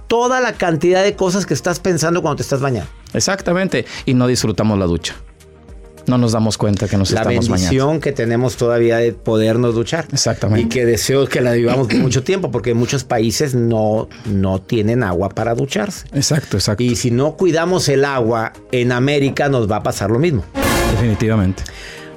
toda 0.08 0.40
la 0.40 0.54
cantidad 0.54 1.04
de 1.04 1.16
cosas 1.16 1.46
que 1.46 1.54
estás 1.54 1.80
pensando 1.80 2.22
cuando 2.22 2.38
te 2.38 2.44
estás 2.44 2.62
bañando. 2.62 2.90
Exactamente. 3.14 3.86
Y 4.06 4.14
no 4.14 4.26
disfrutamos 4.28 4.80
la 4.80 4.86
ducha. 4.86 5.16
No 6.08 6.18
nos 6.18 6.32
damos 6.34 6.58
cuenta 6.58 6.88
que 6.88 6.98
nos 6.98 7.12
La 7.12 7.22
estamos 7.22 7.48
bendición 7.50 7.88
bañando. 7.88 8.02
que 8.02 8.12
tenemos 8.12 8.58
todavía 8.58 8.98
de 8.98 9.14
podernos 9.14 9.74
duchar. 9.76 10.06
Exactamente. 10.12 10.62
Y 10.62 10.70
que 10.70 10.86
deseo 10.86 11.28
que 11.28 11.40
la 11.42 11.54
vivamos 11.54 11.88
por 11.88 11.98
mucho 11.98 12.24
tiempo, 12.24 12.52
porque 12.52 12.74
muchos 12.74 13.04
países 13.04 13.56
no, 13.56 14.10
no 14.26 14.60
tienen 14.62 15.04
agua 15.04 15.30
para 15.30 15.56
ducharse. 15.56 16.06
Exacto, 16.14 16.58
exacto. 16.58 16.84
Y 16.84 16.96
si 16.96 17.10
no 17.12 17.38
cuidamos 17.38 17.88
el 17.90 18.04
agua, 18.06 18.54
en 18.72 18.92
América 18.92 19.48
nos 19.50 19.72
va 19.72 19.78
a 19.78 19.84
pasar 19.84 20.12
lo 20.12 20.20
mismo. 20.20 20.44
Definitivamente. 20.92 21.64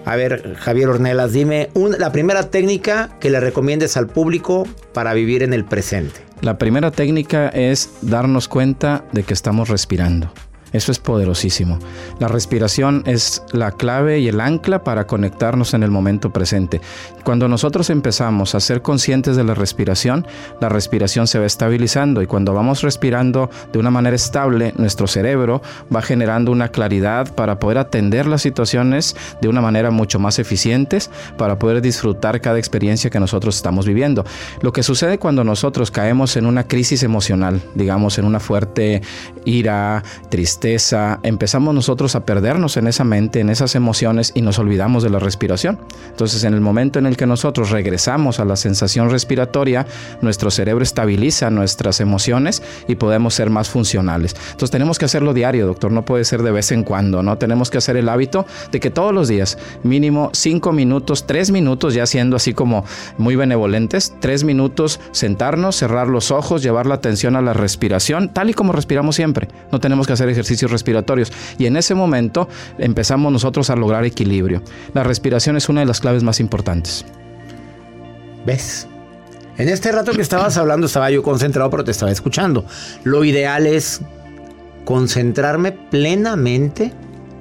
A 0.05 0.15
ver, 0.17 0.55
Javier 0.57 0.89
Ornelas, 0.89 1.33
dime 1.33 1.71
un- 1.75 1.97
la 1.99 2.13
primera 2.13 2.51
técnica 2.51 3.11
que 3.21 3.29
le 3.31 3.41
recomiendes 3.41 3.97
al 3.97 4.07
público 4.07 4.67
para 4.93 5.15
vivir 5.15 5.43
en 5.43 5.53
el 5.53 5.65
presente. 5.65 6.21
La 6.43 6.59
primera 6.59 6.91
técnica 6.93 7.49
es 7.49 7.91
darnos 8.03 8.47
cuenta 8.47 9.05
de 9.13 9.23
que 9.25 9.33
estamos 9.35 9.69
respirando. 9.69 10.31
Eso 10.73 10.91
es 10.93 10.99
poderosísimo. 10.99 11.79
La 12.19 12.29
respiración 12.29 13.03
es 13.07 13.43
la 13.53 13.71
clave 13.71 14.19
y 14.19 14.29
el 14.29 14.41
ancla 14.41 14.83
para 14.83 15.07
conectarnos 15.07 15.75
en 15.75 15.83
el 15.83 15.91
momento 15.91 16.33
presente. 16.33 16.81
Cuando 17.25 17.49
nosotros 17.49 17.89
empezamos 17.89 18.55
a 18.55 18.61
ser 18.61 18.83
conscientes 18.83 19.37
de 19.37 19.45
la 19.45 19.55
respiración, 19.55 20.27
la 20.61 20.69
respiración 20.69 21.27
se 21.27 21.39
va 21.39 21.47
estabilizando 21.47 22.21
y 22.21 22.27
cuando 22.27 22.53
vamos 22.53 22.83
respirando 22.83 23.49
de 23.73 23.79
una 23.79 23.91
manera 23.91 24.17
estable, 24.17 24.75
nuestro 24.77 25.07
cerebro 25.07 25.63
va 25.95 26.03
generando 26.03 26.51
una 26.51 26.69
claridad 26.69 27.35
para 27.35 27.59
poder 27.59 27.79
atender 27.79 28.27
las 28.27 28.43
situaciones 28.43 29.17
de 29.41 29.49
una 29.49 29.61
manera 29.61 29.91
mucho 29.91 30.19
más 30.19 30.39
eficientes, 30.39 31.11
para 31.37 31.59
poder 31.59 31.81
disfrutar 31.81 32.41
cada 32.41 32.59
experiencia 32.59 33.11
que 33.11 33.21
nosotros 33.21 33.57
estamos 33.57 33.87
viviendo. 33.87 34.25
Lo 34.63 34.73
que 34.73 34.83
sucede 34.83 35.19
cuando 35.19 35.45
nosotros 35.45 35.91
caemos 35.91 36.37
en 36.37 36.47
una 36.47 36.67
crisis 36.67 37.03
emocional, 37.03 37.61
digamos 37.75 38.19
en 38.19 38.25
una 38.25 38.41
fuerte 38.41 39.03
ira, 39.45 40.03
tristeza, 40.29 40.56
empezamos 41.23 41.75
nosotros 41.75 42.15
a 42.17 42.25
perdernos 42.25 42.77
en 42.77 42.87
esa 42.87 43.05
mente, 43.05 43.41
en 43.41 43.51
esas 43.51 43.75
emociones 43.75 44.33
y 44.35 44.43
nos 44.43 44.59
olvidamos 44.59 45.03
de 45.03 45.11
la 45.11 45.19
respiración. 45.19 45.79
Entonces, 46.09 46.45
en 46.45 46.55
el 46.55 46.61
momento 46.61 46.99
en 46.99 47.07
el 47.07 47.17
que 47.17 47.27
nosotros 47.27 47.71
regresamos 47.71 48.41
a 48.41 48.45
la 48.45 48.57
sensación 48.57 49.11
respiratoria, 49.11 49.87
nuestro 50.21 50.51
cerebro 50.51 50.83
estabiliza 50.83 51.51
nuestras 51.51 52.01
emociones 52.01 52.63
y 52.89 52.97
podemos 52.97 53.35
ser 53.35 53.51
más 53.51 53.69
funcionales. 53.69 54.35
Entonces, 54.47 54.71
tenemos 54.71 54.99
que 54.99 55.05
hacerlo 55.05 55.35
diario, 55.35 55.67
doctor, 55.67 55.93
no 55.93 56.05
puede 56.05 56.25
ser 56.25 56.43
de 56.43 56.51
vez 56.51 56.73
en 56.73 56.85
cuando, 56.85 57.23
¿no? 57.23 57.39
Tenemos 57.39 57.71
que 57.71 57.79
hacer 57.79 57.97
el 57.97 58.09
hábito 58.09 58.47
de 58.73 58.81
que 58.81 58.91
todos 58.91 59.13
los 59.13 59.29
días, 59.29 59.59
mínimo 59.83 60.31
cinco 60.33 60.73
minutos, 60.73 61.27
tres 61.27 61.51
minutos, 61.51 61.95
ya 61.95 62.07
siendo 62.07 62.37
así 62.37 62.55
como 62.55 62.85
muy 63.19 63.37
benevolentes, 63.37 64.15
tres 64.21 64.45
minutos, 64.45 65.01
sentarnos, 65.13 65.77
cerrar 65.77 66.09
los 66.09 66.31
ojos, 66.31 66.63
llevar 66.63 66.87
la 66.87 66.97
atención 66.97 67.37
a 67.37 67.43
la 67.43 67.53
respiración, 67.53 68.33
tal 68.33 68.51
y 68.51 68.55
como 68.55 68.73
respiramos 68.73 69.17
siempre. 69.17 69.49
No 69.73 69.81
tenemos 69.81 70.07
que 70.07 70.13
hacer 70.13 70.29
ejercicios 70.47 70.71
respiratorios. 70.71 71.33
Y 71.59 71.67
en 71.67 71.77
ese 71.77 71.95
momento 71.95 72.49
empezamos 72.79 73.33
nosotros 73.33 73.71
a 73.71 73.77
lograr 73.77 74.05
equilibrio. 74.05 74.63
La 74.95 75.03
respiración 75.03 75.57
es 75.57 75.69
una 75.69 75.81
de 75.81 75.87
las 75.87 76.01
claves 76.01 76.23
más 76.23 76.41
importantes. 76.41 77.05
¿Ves? 78.45 78.87
En 79.59 79.69
este 79.69 79.91
rato 79.91 80.13
que 80.13 80.23
estabas 80.23 80.57
hablando 80.59 80.87
estaba 80.87 81.11
yo 81.11 81.23
concentrado, 81.23 81.71
pero 81.71 81.85
te 81.85 81.91
estaba 81.91 82.13
escuchando. 82.13 82.65
Lo 83.05 83.25
ideal 83.25 83.67
es 83.67 84.01
concentrarme 84.85 85.73
plenamente 85.73 86.93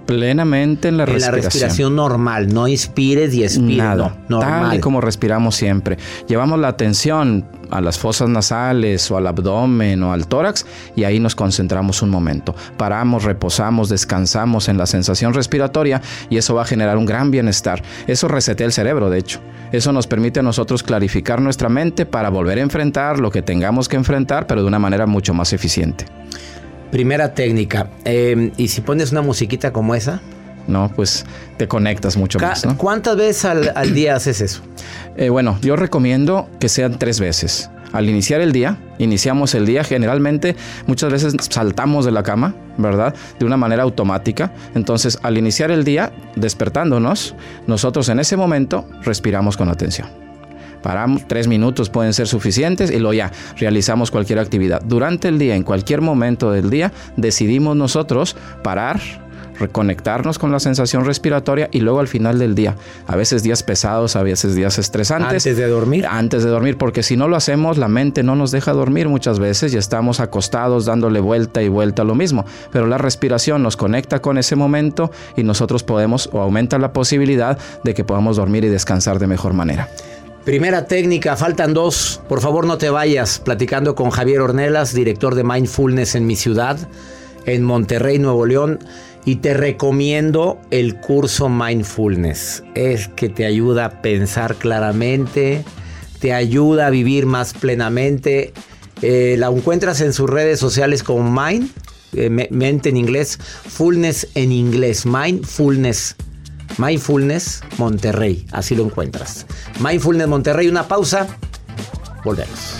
Plenamente 0.05 0.87
en 0.87 0.97
la 0.97 1.03
en 1.03 1.09
la 1.09 1.15
respiración. 1.15 1.43
respiración 1.43 1.95
normal. 1.95 2.53
No 2.53 2.67
inspires 2.67 3.33
y 3.33 3.43
expires. 3.43 3.77
Nada, 3.77 4.17
no, 4.27 4.39
tal 4.39 4.51
normal. 4.51 4.77
y 4.77 4.79
como 4.79 5.01
respiramos 5.01 5.55
siempre. 5.55 5.97
Llevamos 6.27 6.59
la 6.59 6.67
atención 6.67 7.45
a 7.71 7.81
las 7.81 7.97
fosas 7.97 8.29
nasales 8.29 9.09
o 9.11 9.17
al 9.17 9.27
abdomen 9.27 10.03
o 10.03 10.13
al 10.13 10.27
tórax 10.27 10.65
y 10.95 11.03
ahí 11.03 11.19
nos 11.19 11.35
concentramos 11.35 12.01
un 12.01 12.09
momento. 12.09 12.55
Paramos, 12.77 13.23
reposamos, 13.23 13.89
descansamos 13.89 14.69
en 14.69 14.77
la 14.77 14.85
sensación 14.85 15.33
respiratoria 15.33 16.01
y 16.29 16.37
eso 16.37 16.55
va 16.55 16.61
a 16.63 16.65
generar 16.65 16.97
un 16.97 17.05
gran 17.05 17.31
bienestar. 17.31 17.81
Eso 18.07 18.27
resetea 18.27 18.67
el 18.67 18.73
cerebro, 18.73 19.09
de 19.09 19.19
hecho. 19.19 19.39
Eso 19.71 19.91
nos 19.91 20.07
permite 20.07 20.39
a 20.39 20.43
nosotros 20.43 20.83
clarificar 20.83 21.41
nuestra 21.41 21.69
mente 21.69 22.05
para 22.05 22.29
volver 22.29 22.59
a 22.59 22.61
enfrentar 22.61 23.19
lo 23.19 23.31
que 23.31 23.41
tengamos 23.41 23.89
que 23.89 23.95
enfrentar, 23.95 24.47
pero 24.47 24.61
de 24.61 24.67
una 24.67 24.79
manera 24.79 25.05
mucho 25.05 25.33
más 25.33 25.51
eficiente. 25.53 26.05
Primera 26.95 27.33
técnica. 27.33 27.89
eh, 28.05 28.51
y 28.55 28.69
si 28.69 28.79
pones 28.79 29.11
una 29.11 29.21
musiquita 29.21 29.73
como 29.73 29.95
esa, 29.95 30.21
¿No? 30.65 30.89
Pues 30.95 31.25
te 31.57 31.67
conectas 31.67 32.15
mucho 32.15 32.39
ca- 32.39 32.47
más, 32.47 32.65
¿no? 32.65 32.77
¿cuántas 32.77 33.17
veces 33.17 33.43
al, 33.43 33.71
al 33.75 33.93
día 33.93 34.15
haces 34.15 34.39
eso? 34.39 34.61
Eh, 35.17 35.29
bueno, 35.29 35.57
yo 35.61 35.75
recomiendo 35.75 36.49
que 36.59 36.67
sean 36.69 36.97
tres 36.99 37.19
veces. 37.21 37.69
Al 37.93 38.09
iniciar 38.09 38.39
el 38.41 38.51
día, 38.53 38.77
iniciamos 38.97 39.55
el 39.55 39.65
día 39.65 39.83
generalmente, 39.85 40.55
muchas 40.87 41.09
veces 41.11 41.35
saltamos 41.49 42.03
de 42.05 42.11
la 42.11 42.21
cama, 42.23 42.53
¿verdad? 42.77 43.13
De 43.39 43.45
una 43.45 43.55
manera 43.57 43.83
automática. 43.83 44.51
Entonces, 44.73 45.17
al 45.23 45.37
iniciar 45.37 45.71
el 45.71 45.83
día, 45.85 46.11
despertándonos, 46.35 47.35
nosotros 47.67 48.09
en 48.09 48.19
ese 48.19 48.35
momento 48.37 48.85
respiramos 49.03 49.55
con 49.57 49.69
atención. 49.69 50.07
Paramos, 50.85 51.27
tres 51.27 51.47
minutos 51.47 51.89
pueden 51.89 52.13
ser 52.13 52.27
suficientes 52.27 52.91
y 52.91 52.99
luego 52.99 53.13
ya 53.13 53.31
realizamos 53.57 54.11
cualquier 54.11 54.37
actividad. 54.37 54.83
Durante 54.85 55.29
el 55.29 55.39
día, 55.39 55.55
en 55.55 55.63
cualquier 55.63 56.01
momento 56.01 56.51
del 56.51 56.69
día, 56.69 56.93
decidimos 57.17 57.75
nosotros 57.75 58.35
parar, 58.61 59.01
reconectarnos 59.57 60.37
con 60.37 60.51
la 60.51 60.59
sensación 60.59 61.03
respiratoria 61.03 61.69
y 61.71 61.79
luego 61.79 62.01
al 62.01 62.07
final 62.07 62.37
del 62.37 62.53
día, 62.53 62.75
a 63.07 63.15
veces 63.15 63.41
días 63.41 63.63
pesados, 63.63 64.15
a 64.15 64.21
veces 64.21 64.53
días 64.53 64.77
estresantes. 64.77 65.47
Antes 65.47 65.57
de 65.57 65.65
dormir. 65.65 66.05
Antes 66.07 66.43
de 66.43 66.51
dormir, 66.51 66.77
porque 66.77 67.01
si 67.01 67.17
no 67.17 67.27
lo 67.27 67.35
hacemos, 67.35 67.79
la 67.79 67.87
mente 67.87 68.21
no 68.21 68.35
nos 68.35 68.51
deja 68.51 68.71
dormir 68.71 69.09
muchas 69.09 69.39
veces 69.39 69.73
y 69.73 69.77
estamos 69.77 70.19
acostados 70.19 70.85
dándole 70.85 71.19
vuelta 71.19 71.63
y 71.63 71.67
vuelta 71.67 72.03
a 72.03 72.05
lo 72.05 72.13
mismo. 72.13 72.45
Pero 72.71 72.85
la 72.85 72.99
respiración 72.99 73.63
nos 73.63 73.75
conecta 73.75 74.21
con 74.21 74.37
ese 74.37 74.55
momento 74.55 75.09
y 75.35 75.41
nosotros 75.41 75.81
podemos 75.81 76.29
o 76.31 76.41
aumenta 76.41 76.77
la 76.77 76.93
posibilidad 76.93 77.57
de 77.83 77.95
que 77.95 78.03
podamos 78.03 78.37
dormir 78.37 78.65
y 78.65 78.69
descansar 78.69 79.17
de 79.17 79.25
mejor 79.25 79.53
manera. 79.53 79.89
Primera 80.45 80.85
técnica, 80.85 81.35
faltan 81.35 81.73
dos. 81.73 82.21
Por 82.29 82.39
favor, 82.39 82.67
no 82.67 82.77
te 82.77 82.91
vayas. 82.91 83.39
Platicando 83.39 83.95
con 83.95 84.11
Javier 84.11 84.41
Ornelas, 84.41 84.93
director 84.93 85.33
de 85.33 85.43
Mindfulness 85.43 86.13
en 86.13 86.27
mi 86.27 86.35
ciudad, 86.35 86.77
en 87.47 87.63
Monterrey, 87.63 88.19
Nuevo 88.19 88.45
León. 88.45 88.77
Y 89.25 89.37
te 89.37 89.55
recomiendo 89.55 90.61
el 90.69 90.97
curso 90.97 91.49
Mindfulness. 91.49 92.63
Es 92.75 93.07
que 93.07 93.27
te 93.27 93.47
ayuda 93.47 93.85
a 93.85 94.01
pensar 94.03 94.53
claramente, 94.57 95.65
te 96.19 96.31
ayuda 96.31 96.87
a 96.87 96.89
vivir 96.91 97.25
más 97.25 97.55
plenamente. 97.55 98.53
Eh, 99.01 99.37
la 99.39 99.47
encuentras 99.47 99.99
en 100.01 100.13
sus 100.13 100.29
redes 100.29 100.59
sociales 100.59 101.01
como 101.01 101.23
Mind, 101.23 101.71
eh, 102.13 102.29
mente 102.29 102.89
en 102.89 102.97
inglés, 102.97 103.39
Fullness 103.39 104.27
en 104.35 104.51
inglés, 104.51 105.07
Mindfulness. 105.07 106.15
Mindfulness 106.77 107.61
Monterrey, 107.77 108.45
así 108.51 108.75
lo 108.75 108.83
encuentras. 108.83 109.45
Mindfulness 109.79 110.27
Monterrey, 110.27 110.67
una 110.67 110.87
pausa. 110.87 111.27
Volvemos. 112.23 112.75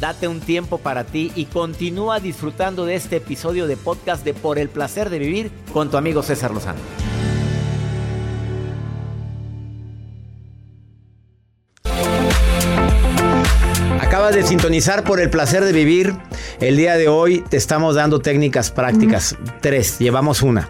Date 0.00 0.28
un 0.28 0.38
tiempo 0.40 0.78
para 0.78 1.04
ti 1.04 1.32
y 1.34 1.46
continúa 1.46 2.20
disfrutando 2.20 2.86
de 2.86 2.94
este 2.94 3.16
episodio 3.16 3.66
de 3.66 3.76
podcast 3.76 4.24
de 4.24 4.32
Por 4.32 4.58
el 4.58 4.68
placer 4.68 5.10
de 5.10 5.18
vivir 5.18 5.50
con 5.72 5.90
tu 5.90 5.96
amigo 5.96 6.22
César 6.22 6.52
Lozano. 6.52 6.78
Acabas 14.28 14.44
de 14.44 14.48
sintonizar 14.50 15.04
por 15.04 15.20
el 15.20 15.30
placer 15.30 15.64
de 15.64 15.72
vivir. 15.72 16.14
El 16.60 16.76
día 16.76 16.98
de 16.98 17.08
hoy 17.08 17.42
te 17.48 17.56
estamos 17.56 17.94
dando 17.94 18.20
técnicas 18.20 18.70
prácticas. 18.70 19.34
Tres, 19.62 19.98
llevamos 19.98 20.42
una. 20.42 20.68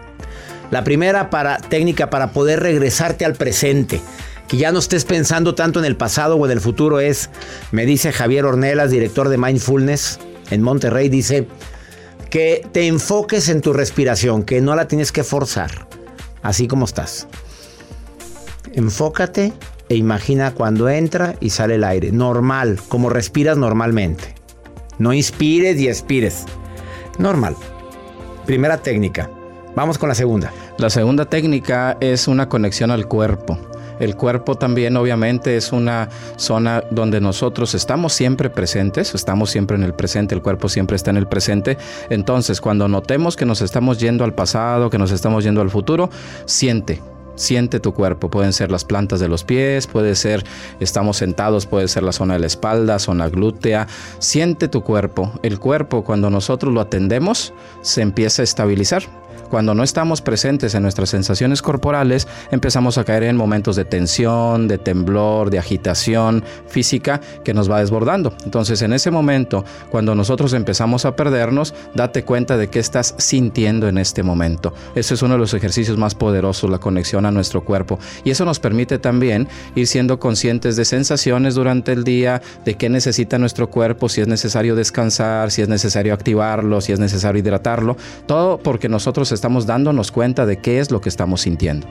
La 0.71 0.85
primera 0.85 1.29
para 1.29 1.57
técnica 1.57 2.09
para 2.09 2.31
poder 2.31 2.61
regresarte 2.61 3.25
al 3.25 3.33
presente 3.33 3.99
que 4.47 4.55
ya 4.55 4.71
no 4.71 4.79
estés 4.79 5.03
pensando 5.03 5.55
tanto 5.55 5.77
en 5.79 5.83
el 5.83 5.97
pasado 5.97 6.37
o 6.37 6.45
en 6.45 6.53
el 6.53 6.61
futuro 6.61 7.01
es, 7.01 7.31
me 7.73 7.85
dice 7.85 8.13
Javier 8.13 8.45
Ornelas, 8.45 8.91
director 8.91 9.27
de 9.27 9.37
Mindfulness 9.37 10.19
en 10.51 10.61
Monterrey, 10.61 11.09
dice 11.09 11.45
que 12.29 12.65
te 12.71 12.87
enfoques 12.87 13.49
en 13.49 13.59
tu 13.59 13.73
respiración, 13.73 14.43
que 14.43 14.61
no 14.61 14.73
la 14.73 14.87
tienes 14.87 15.11
que 15.11 15.25
forzar, 15.25 15.85
así 16.43 16.69
como 16.69 16.85
estás. 16.85 17.27
Enfócate 18.71 19.51
e 19.89 19.95
imagina 19.95 20.53
cuando 20.53 20.87
entra 20.87 21.35
y 21.39 21.49
sale 21.49 21.75
el 21.75 21.83
aire, 21.83 22.11
normal, 22.11 22.79
como 22.87 23.09
respiras 23.09 23.57
normalmente. 23.57 24.35
No 24.99 25.13
inspires 25.13 25.79
y 25.79 25.87
expires. 25.87 26.45
Normal. 27.17 27.55
Primera 28.45 28.77
técnica. 28.77 29.29
Vamos 29.75 29.97
con 29.97 30.09
la 30.09 30.15
segunda. 30.15 30.51
La 30.77 30.89
segunda 30.89 31.25
técnica 31.25 31.97
es 31.99 32.27
una 32.27 32.49
conexión 32.49 32.91
al 32.91 33.07
cuerpo. 33.07 33.57
El 33.99 34.15
cuerpo 34.15 34.55
también 34.55 34.95
obviamente 34.95 35.57
es 35.57 35.73
una 35.73 36.09
zona 36.37 36.83
donde 36.89 37.19
nosotros 37.19 37.75
estamos 37.75 38.13
siempre 38.13 38.49
presentes, 38.49 39.13
estamos 39.13 39.49
siempre 39.49 39.75
en 39.75 39.83
el 39.83 39.93
presente, 39.93 40.33
el 40.33 40.41
cuerpo 40.41 40.69
siempre 40.69 40.95
está 40.95 41.11
en 41.11 41.17
el 41.17 41.27
presente. 41.27 41.77
Entonces, 42.09 42.61
cuando 42.61 42.87
notemos 42.87 43.35
que 43.35 43.45
nos 43.45 43.61
estamos 43.61 43.99
yendo 43.99 44.23
al 44.23 44.33
pasado, 44.33 44.89
que 44.89 44.97
nos 44.97 45.11
estamos 45.11 45.43
yendo 45.43 45.61
al 45.61 45.69
futuro, 45.69 46.09
siente, 46.45 47.01
Siente 47.39 47.79
tu 47.79 47.93
cuerpo, 47.93 48.29
pueden 48.29 48.51
ser 48.51 48.69
las 48.69 48.83
plantas 48.83 49.21
de 49.21 49.29
los 49.29 49.45
pies, 49.45 49.87
puede 49.87 50.15
ser, 50.15 50.43
estamos 50.81 51.15
sentados, 51.15 51.67
puede 51.67 51.87
ser 51.87 52.03
la 52.03 52.11
zona 52.11 52.33
de 52.33 52.41
la 52.41 52.47
espalda, 52.47 52.99
zona 52.99 53.29
glútea. 53.29 53.87
Siente 54.19 54.67
tu 54.67 54.83
cuerpo. 54.83 55.31
El 55.41 55.57
cuerpo, 55.57 56.03
cuando 56.03 56.29
nosotros 56.29 56.73
lo 56.73 56.81
atendemos, 56.81 57.53
se 57.81 58.01
empieza 58.01 58.41
a 58.41 58.43
estabilizar. 58.43 59.03
Cuando 59.49 59.73
no 59.73 59.83
estamos 59.83 60.21
presentes 60.21 60.75
en 60.75 60.83
nuestras 60.83 61.09
sensaciones 61.09 61.61
corporales, 61.61 62.27
empezamos 62.51 62.97
a 62.97 63.03
caer 63.03 63.23
en 63.23 63.35
momentos 63.35 63.75
de 63.75 63.85
tensión, 63.85 64.67
de 64.67 64.77
temblor, 64.77 65.49
de 65.49 65.59
agitación 65.59 66.43
física 66.67 67.19
que 67.43 67.53
nos 67.53 67.69
va 67.69 67.79
desbordando. 67.79 68.33
Entonces, 68.45 68.81
en 68.81 68.93
ese 68.93 69.11
momento, 69.11 69.65
cuando 69.89 70.13
nosotros 70.13 70.53
empezamos 70.53 71.05
a 71.05 71.15
perdernos, 71.15 71.73
date 71.95 72.23
cuenta 72.23 72.57
de 72.57 72.69
qué 72.69 72.79
estás 72.79 73.15
sintiendo 73.17 73.87
en 73.87 73.97
este 73.97 74.23
momento. 74.23 74.73
Ese 74.95 75.15
es 75.15 75.21
uno 75.21 75.33
de 75.33 75.39
los 75.39 75.53
ejercicios 75.53 75.97
más 75.97 76.15
poderosos, 76.15 76.69
la 76.69 76.77
conexión 76.77 77.25
a 77.25 77.31
nuestro 77.31 77.63
cuerpo. 77.63 77.99
Y 78.23 78.31
eso 78.31 78.45
nos 78.45 78.59
permite 78.59 78.99
también 78.99 79.47
ir 79.75 79.87
siendo 79.87 80.19
conscientes 80.19 80.75
de 80.75 80.85
sensaciones 80.85 81.55
durante 81.55 81.91
el 81.91 82.03
día, 82.03 82.41
de 82.65 82.75
qué 82.75 82.89
necesita 82.89 83.39
nuestro 83.39 83.69
cuerpo, 83.69 84.09
si 84.09 84.21
es 84.21 84.27
necesario 84.27 84.75
descansar, 84.75 85.51
si 85.51 85.61
es 85.61 85.69
necesario 85.69 86.13
activarlo, 86.13 86.81
si 86.81 86.91
es 86.91 86.99
necesario 86.99 87.39
hidratarlo. 87.39 87.97
Todo 88.27 88.59
porque 88.59 88.89
nosotros 88.89 89.31
estamos 89.39 89.65
dándonos 89.65 90.11
cuenta 90.11 90.45
de 90.45 90.57
qué 90.57 90.79
es 90.79 90.91
lo 90.91 90.99
que 90.99 91.09
estamos 91.09 91.41
sintiendo. 91.41 91.87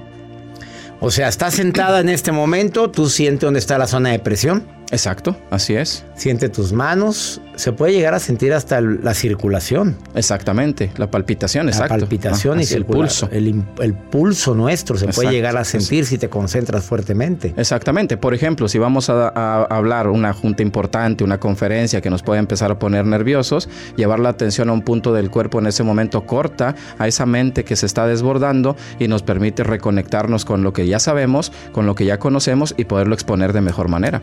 O 1.01 1.11
sea, 1.11 1.29
estás 1.29 1.55
sentada 1.55 2.01
en 2.01 2.09
este 2.09 2.31
momento, 2.31 2.91
tú 2.91 3.09
sientes 3.09 3.41
dónde 3.41 3.61
está 3.61 3.79
la 3.79 3.87
zona 3.87 4.11
de 4.11 4.19
presión. 4.19 4.78
Exacto, 4.91 5.37
así 5.51 5.75
es. 5.75 6.05
Siente 6.15 6.49
tus 6.49 6.73
manos, 6.73 7.41
se 7.57 7.73
puede 7.73 7.93
llegar 7.93 8.15
a 8.15 8.19
sentir 8.19 8.55
hasta 8.55 8.81
la 8.81 9.13
circulación. 9.13 9.97
Exactamente, 10.15 10.91
la 10.97 11.11
palpitación, 11.11 11.67
la 11.67 11.73
exacto. 11.73 11.99
palpitación 11.99 12.61
y 12.61 12.65
el 12.73 12.87
pulso. 12.87 13.29
El, 13.31 13.95
pulso 14.11 14.55
nuestro 14.55 14.97
se 14.97 15.09
puede 15.09 15.31
llegar 15.31 15.57
a 15.57 15.65
sentir 15.65 16.07
si 16.07 16.17
te 16.17 16.29
concentras 16.29 16.85
fuertemente. 16.85 17.53
Exactamente, 17.57 18.17
por 18.17 18.33
ejemplo, 18.33 18.69
si 18.69 18.79
vamos 18.79 19.11
a, 19.11 19.29
a, 19.29 19.65
hablar 19.65 20.09
una 20.09 20.33
junta 20.33 20.63
importante, 20.63 21.23
una 21.23 21.39
conferencia 21.39 22.01
que 22.01 22.09
nos 22.09 22.23
puede 22.23 22.41
empezar 22.41 22.71
a 22.71 22.79
poner 22.79 23.05
nerviosos, 23.05 23.69
llevar 23.97 24.21
la 24.21 24.31
atención 24.31 24.71
a 24.71 24.73
un 24.73 24.83
punto 24.83 25.13
del 25.13 25.31
cuerpo 25.31 25.59
en 25.59 25.67
ese 25.67 25.83
momento 25.83 26.25
corta 26.25 26.75
a 26.99 27.07
esa 27.07 27.27
mente 27.27 27.65
que 27.65 27.77
se 27.77 27.87
está 27.87 28.07
desbordando 28.07 28.77
y 28.99 29.09
nos 29.09 29.23
permite 29.23 29.65
reconectarnos 29.65 30.45
con 30.45 30.63
lo 30.63 30.73
que 30.73 30.87
ya 30.87 30.99
sabemos, 30.99 31.53
con 31.73 31.87
lo 31.87 31.95
que 31.95 32.07
ya 32.07 32.19
conocemos 32.19 32.75
y 32.77 32.85
poderlo 32.85 33.15
exponer 33.15 33.53
de 33.53 33.61
mejor 33.61 33.89
manera. 33.89 34.23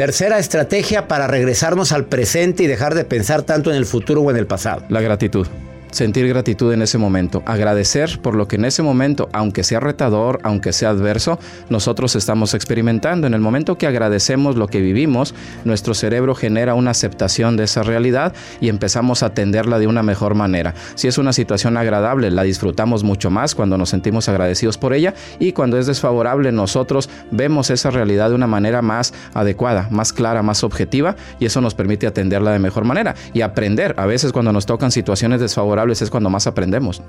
Tercera 0.00 0.38
estrategia 0.38 1.08
para 1.08 1.26
regresarnos 1.26 1.92
al 1.92 2.06
presente 2.06 2.62
y 2.62 2.66
dejar 2.66 2.94
de 2.94 3.04
pensar 3.04 3.42
tanto 3.42 3.70
en 3.70 3.76
el 3.76 3.84
futuro 3.84 4.22
o 4.22 4.30
en 4.30 4.38
el 4.38 4.46
pasado. 4.46 4.82
La 4.88 5.02
gratitud 5.02 5.46
sentir 5.90 6.28
gratitud 6.28 6.72
en 6.72 6.82
ese 6.82 6.98
momento, 6.98 7.42
agradecer 7.46 8.20
por 8.22 8.34
lo 8.34 8.48
que 8.48 8.56
en 8.56 8.64
ese 8.64 8.82
momento, 8.82 9.28
aunque 9.32 9.62
sea 9.62 9.80
retador, 9.80 10.40
aunque 10.42 10.72
sea 10.72 10.90
adverso, 10.90 11.38
nosotros 11.68 12.16
estamos 12.16 12.54
experimentando. 12.54 13.26
En 13.26 13.34
el 13.34 13.40
momento 13.40 13.78
que 13.78 13.86
agradecemos 13.86 14.56
lo 14.56 14.68
que 14.68 14.80
vivimos, 14.80 15.34
nuestro 15.64 15.94
cerebro 15.94 16.34
genera 16.34 16.74
una 16.74 16.92
aceptación 16.92 17.56
de 17.56 17.64
esa 17.64 17.82
realidad 17.82 18.34
y 18.60 18.68
empezamos 18.68 19.22
a 19.22 19.26
atenderla 19.26 19.78
de 19.78 19.86
una 19.86 20.02
mejor 20.02 20.34
manera. 20.34 20.74
Si 20.94 21.08
es 21.08 21.18
una 21.18 21.32
situación 21.32 21.76
agradable, 21.76 22.30
la 22.30 22.42
disfrutamos 22.42 23.04
mucho 23.04 23.30
más 23.30 23.54
cuando 23.54 23.76
nos 23.76 23.90
sentimos 23.90 24.28
agradecidos 24.28 24.78
por 24.78 24.92
ella 24.92 25.14
y 25.38 25.52
cuando 25.52 25.78
es 25.78 25.86
desfavorable, 25.86 26.52
nosotros 26.52 27.08
vemos 27.30 27.70
esa 27.70 27.90
realidad 27.90 28.30
de 28.30 28.34
una 28.34 28.46
manera 28.46 28.82
más 28.82 29.12
adecuada, 29.34 29.88
más 29.90 30.12
clara, 30.12 30.42
más 30.42 30.64
objetiva 30.64 31.16
y 31.38 31.46
eso 31.46 31.60
nos 31.60 31.74
permite 31.74 32.06
atenderla 32.06 32.52
de 32.52 32.58
mejor 32.58 32.84
manera 32.84 33.14
y 33.32 33.42
aprender. 33.42 33.94
A 33.96 34.06
veces 34.06 34.32
cuando 34.32 34.52
nos 34.52 34.66
tocan 34.66 34.90
situaciones 34.90 35.40
desfavorables, 35.40 35.79
es 35.88 36.10
cuando 36.10 36.30
más 36.30 36.46
aprendemos. 36.46 37.02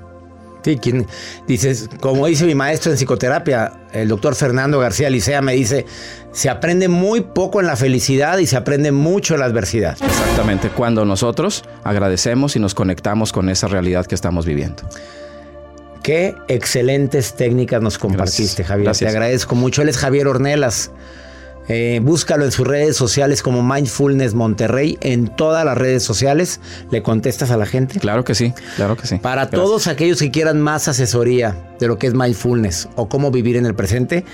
Sí, 0.64 0.76
quien 0.76 1.06
dices, 1.48 1.88
como 2.00 2.26
dice 2.26 2.44
mi 2.44 2.54
maestro 2.54 2.92
en 2.92 2.96
psicoterapia, 2.96 3.72
el 3.92 4.08
doctor 4.08 4.36
Fernando 4.36 4.78
García 4.78 5.10
Licea, 5.10 5.42
me 5.42 5.54
dice, 5.54 5.86
se 6.30 6.48
aprende 6.48 6.88
muy 6.88 7.22
poco 7.22 7.60
en 7.60 7.66
la 7.66 7.74
felicidad 7.74 8.38
y 8.38 8.46
se 8.46 8.56
aprende 8.56 8.92
mucho 8.92 9.34
en 9.34 9.40
la 9.40 9.46
adversidad. 9.46 9.96
Exactamente, 10.00 10.68
cuando 10.68 11.04
nosotros 11.04 11.64
agradecemos 11.82 12.54
y 12.54 12.60
nos 12.60 12.74
conectamos 12.74 13.32
con 13.32 13.48
esa 13.48 13.66
realidad 13.66 14.06
que 14.06 14.14
estamos 14.14 14.46
viviendo. 14.46 14.84
Qué 16.02 16.34
excelentes 16.48 17.34
técnicas 17.34 17.82
nos 17.82 17.98
compartiste, 17.98 18.64
Javier. 18.64 18.96
Te 18.96 19.08
agradezco 19.08 19.54
mucho. 19.54 19.82
Él 19.82 19.88
es 19.88 19.96
Javier 19.96 20.26
Ornelas. 20.26 20.90
Eh, 21.68 22.00
búscalo 22.02 22.44
en 22.44 22.50
sus 22.50 22.66
redes 22.66 22.96
sociales 22.96 23.42
como 23.42 23.62
Mindfulness 23.62 24.34
Monterrey, 24.34 24.98
en 25.00 25.28
todas 25.28 25.64
las 25.64 25.78
redes 25.78 26.02
sociales. 26.02 26.60
¿Le 26.90 27.02
contestas 27.02 27.50
a 27.50 27.56
la 27.56 27.66
gente? 27.66 28.00
Claro 28.00 28.24
que 28.24 28.34
sí, 28.34 28.52
claro 28.76 28.96
que 28.96 29.06
sí. 29.06 29.16
Para 29.16 29.48
todos 29.48 29.86
aquellos 29.86 30.18
que 30.18 30.30
quieran 30.30 30.60
más 30.60 30.88
asesoría 30.88 31.56
de 31.78 31.86
lo 31.86 31.98
que 31.98 32.08
es 32.08 32.14
mindfulness 32.14 32.88
o 32.96 33.08
cómo 33.08 33.30
vivir 33.30 33.56
en 33.56 33.66
el 33.66 33.74
presente, 33.74 34.24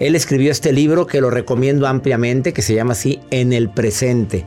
él 0.00 0.14
escribió 0.14 0.50
este 0.50 0.72
libro 0.72 1.06
que 1.06 1.20
lo 1.20 1.30
recomiendo 1.30 1.86
ampliamente, 1.86 2.52
que 2.52 2.62
se 2.62 2.74
llama 2.74 2.92
así 2.92 3.20
En 3.30 3.52
el 3.52 3.68
presente. 3.68 4.46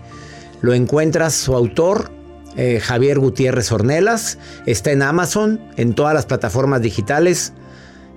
Lo 0.62 0.74
encuentras 0.74 1.34
su 1.34 1.56
autor 1.56 2.12
eh, 2.58 2.80
Javier 2.82 3.20
Gutiérrez 3.20 3.72
Ornelas. 3.72 4.38
Está 4.66 4.92
en 4.92 5.02
Amazon, 5.02 5.60
en 5.78 5.94
todas 5.94 6.14
las 6.14 6.26
plataformas 6.26 6.82
digitales 6.82 7.54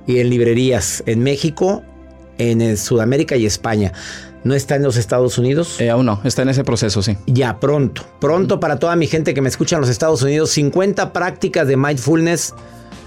y 0.06 0.18
en 0.18 0.28
librerías 0.28 1.02
en 1.06 1.22
México, 1.22 1.82
en 2.38 2.76
Sudamérica 2.76 3.36
y 3.36 3.46
España. 3.46 3.92
¿No 4.44 4.54
está 4.54 4.76
en 4.76 4.82
los 4.82 4.96
Estados 4.98 5.38
Unidos? 5.38 5.80
Eh, 5.80 5.88
aún 5.88 6.04
no, 6.04 6.20
está 6.22 6.42
en 6.42 6.50
ese 6.50 6.64
proceso, 6.64 7.02
sí. 7.02 7.16
Ya, 7.26 7.58
pronto. 7.60 8.04
Pronto 8.20 8.60
para 8.60 8.78
toda 8.78 8.94
mi 8.94 9.06
gente 9.06 9.32
que 9.32 9.40
me 9.40 9.48
escucha 9.48 9.76
en 9.76 9.80
los 9.80 9.88
Estados 9.88 10.22
Unidos, 10.22 10.50
50 10.50 11.14
prácticas 11.14 11.66
de 11.66 11.78
mindfulness 11.78 12.54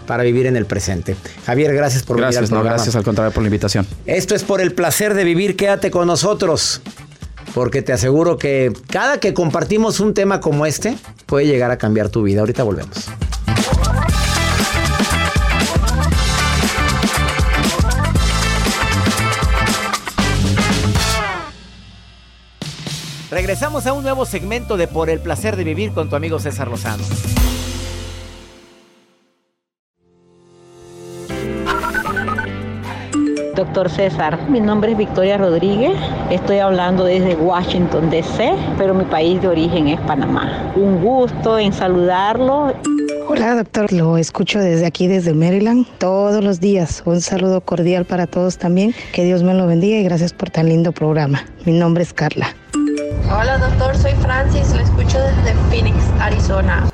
para 0.07 0.23
vivir 0.23 0.47
en 0.47 0.55
el 0.55 0.65
presente. 0.65 1.15
Javier, 1.45 1.75
gracias 1.75 2.01
por 2.01 2.19
venir 2.19 2.37
al 2.39 2.45
programa. 2.45 2.71
gracias 2.71 2.95
al 2.95 3.03
contrario 3.03 3.31
por 3.31 3.43
la 3.43 3.47
invitación. 3.47 3.85
Esto 4.07 4.33
es 4.33 4.43
por 4.43 4.61
el 4.61 4.73
placer 4.73 5.13
de 5.13 5.23
vivir. 5.23 5.55
Quédate 5.55 5.91
con 5.91 6.07
nosotros, 6.07 6.81
porque 7.53 7.83
te 7.83 7.93
aseguro 7.93 8.37
que 8.37 8.73
cada 8.87 9.19
que 9.19 9.35
compartimos 9.35 9.99
un 9.99 10.15
tema 10.15 10.39
como 10.39 10.65
este 10.65 10.97
puede 11.27 11.45
llegar 11.45 11.69
a 11.69 11.77
cambiar 11.77 12.09
tu 12.09 12.23
vida. 12.23 12.39
Ahorita 12.39 12.63
volvemos. 12.63 13.09
Regresamos 23.29 23.85
a 23.85 23.91
un 23.91 24.03
nuevo 24.03 24.25
segmento 24.25 24.77
de 24.77 24.87
Por 24.87 25.09
el 25.09 25.19
placer 25.19 25.57
de 25.57 25.65
vivir 25.65 25.91
con 25.91 26.09
tu 26.09 26.15
amigo 26.15 26.39
César 26.39 26.69
Lozano. 26.69 27.03
Doctor 33.53 33.89
César, 33.89 34.49
mi 34.49 34.61
nombre 34.61 34.91
es 34.91 34.97
Victoria 34.97 35.37
Rodríguez, 35.37 35.97
estoy 36.29 36.59
hablando 36.59 37.03
desde 37.03 37.35
Washington, 37.35 38.09
D.C., 38.09 38.53
pero 38.77 38.93
mi 38.93 39.03
país 39.03 39.41
de 39.41 39.47
origen 39.47 39.87
es 39.87 39.99
Panamá. 40.01 40.71
Un 40.75 41.01
gusto 41.01 41.57
en 41.57 41.73
saludarlo. 41.73 42.73
Hola 43.27 43.55
doctor, 43.55 43.91
lo 43.91 44.17
escucho 44.17 44.59
desde 44.59 44.85
aquí, 44.85 45.07
desde 45.07 45.33
Maryland, 45.33 45.85
todos 45.97 46.41
los 46.43 46.61
días. 46.61 47.01
Un 47.05 47.19
saludo 47.19 47.59
cordial 47.59 48.05
para 48.05 48.25
todos 48.25 48.57
también. 48.57 48.93
Que 49.11 49.25
Dios 49.25 49.43
me 49.43 49.53
lo 49.53 49.67
bendiga 49.67 49.97
y 49.97 50.03
gracias 50.03 50.31
por 50.31 50.49
tan 50.49 50.69
lindo 50.69 50.93
programa. 50.93 51.43
Mi 51.65 51.73
nombre 51.73 52.03
es 52.03 52.13
Carla. 52.13 52.55
Hola 53.29 53.57
doctor, 53.57 53.97
soy 53.97 54.13
Francis, 54.21 54.73
lo 54.73 54.79
escucho 54.79 55.19
desde 55.19 55.53
Phoenix, 55.69 55.97
Arizona. 56.19 56.89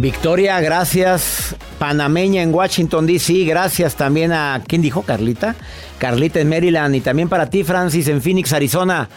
Victoria, 0.00 0.60
gracias. 0.60 1.54
Panameña 1.78 2.42
en 2.42 2.52
Washington, 2.52 3.06
D.C. 3.06 3.44
Gracias 3.44 3.94
también 3.94 4.32
a, 4.32 4.60
¿quién 4.66 4.82
dijo? 4.82 5.02
Carlita. 5.02 5.54
Carlita 5.98 6.40
en 6.40 6.48
Maryland 6.48 6.96
y 6.96 7.00
también 7.00 7.28
para 7.28 7.48
ti, 7.48 7.62
Francis, 7.62 8.08
en 8.08 8.20
Phoenix, 8.20 8.52
Arizona. 8.52 9.08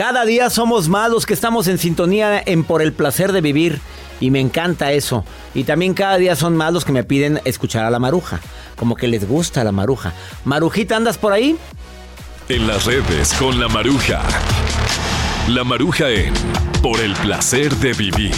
Cada 0.00 0.24
día 0.24 0.48
somos 0.48 0.88
más 0.88 1.10
los 1.10 1.26
que 1.26 1.34
estamos 1.34 1.68
en 1.68 1.76
sintonía 1.76 2.42
en 2.46 2.64
Por 2.64 2.80
el 2.80 2.94
Placer 2.94 3.32
de 3.32 3.42
Vivir. 3.42 3.82
Y 4.18 4.30
me 4.30 4.40
encanta 4.40 4.92
eso. 4.92 5.26
Y 5.54 5.64
también 5.64 5.92
cada 5.92 6.16
día 6.16 6.36
son 6.36 6.56
más 6.56 6.72
los 6.72 6.86
que 6.86 6.92
me 6.92 7.04
piden 7.04 7.38
escuchar 7.44 7.84
a 7.84 7.90
la 7.90 7.98
maruja. 7.98 8.40
Como 8.76 8.96
que 8.96 9.08
les 9.08 9.28
gusta 9.28 9.62
la 9.62 9.72
maruja. 9.72 10.14
Marujita, 10.46 10.96
¿andas 10.96 11.18
por 11.18 11.34
ahí? 11.34 11.54
En 12.48 12.66
las 12.66 12.86
redes 12.86 13.34
con 13.34 13.60
la 13.60 13.68
maruja. 13.68 14.22
La 15.48 15.64
maruja 15.64 16.08
en 16.08 16.32
Por 16.82 16.98
el 16.98 17.12
Placer 17.16 17.70
de 17.76 17.92
Vivir. 17.92 18.32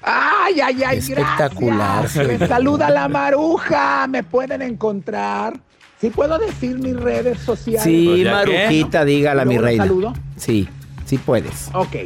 Ay, 0.00 0.60
ay, 0.60 0.84
ay, 0.84 0.98
Espectacular. 0.98 2.08
Me 2.24 2.46
saluda 2.46 2.88
la 2.88 3.08
maruja. 3.08 4.06
Me 4.06 4.22
pueden 4.22 4.62
encontrar. 4.62 5.54
¿Sí 6.00 6.10
puedo 6.10 6.38
decir 6.38 6.78
mis 6.78 6.96
redes 6.96 7.38
sociales? 7.38 7.82
Sí, 7.82 8.22
pues 8.22 8.32
Marujita, 8.32 9.04
dígala, 9.04 9.44
mi 9.44 9.58
reina. 9.58 9.84
saludo? 9.84 10.12
Sí, 10.36 10.68
sí 11.04 11.18
puedes. 11.18 11.70
Ok. 11.72 11.96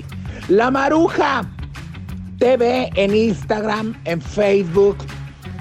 La 0.48 0.70
Maruja 0.70 1.44
TV 2.38 2.90
en 2.94 3.14
Instagram, 3.14 3.94
en 4.04 4.20
Facebook 4.20 4.98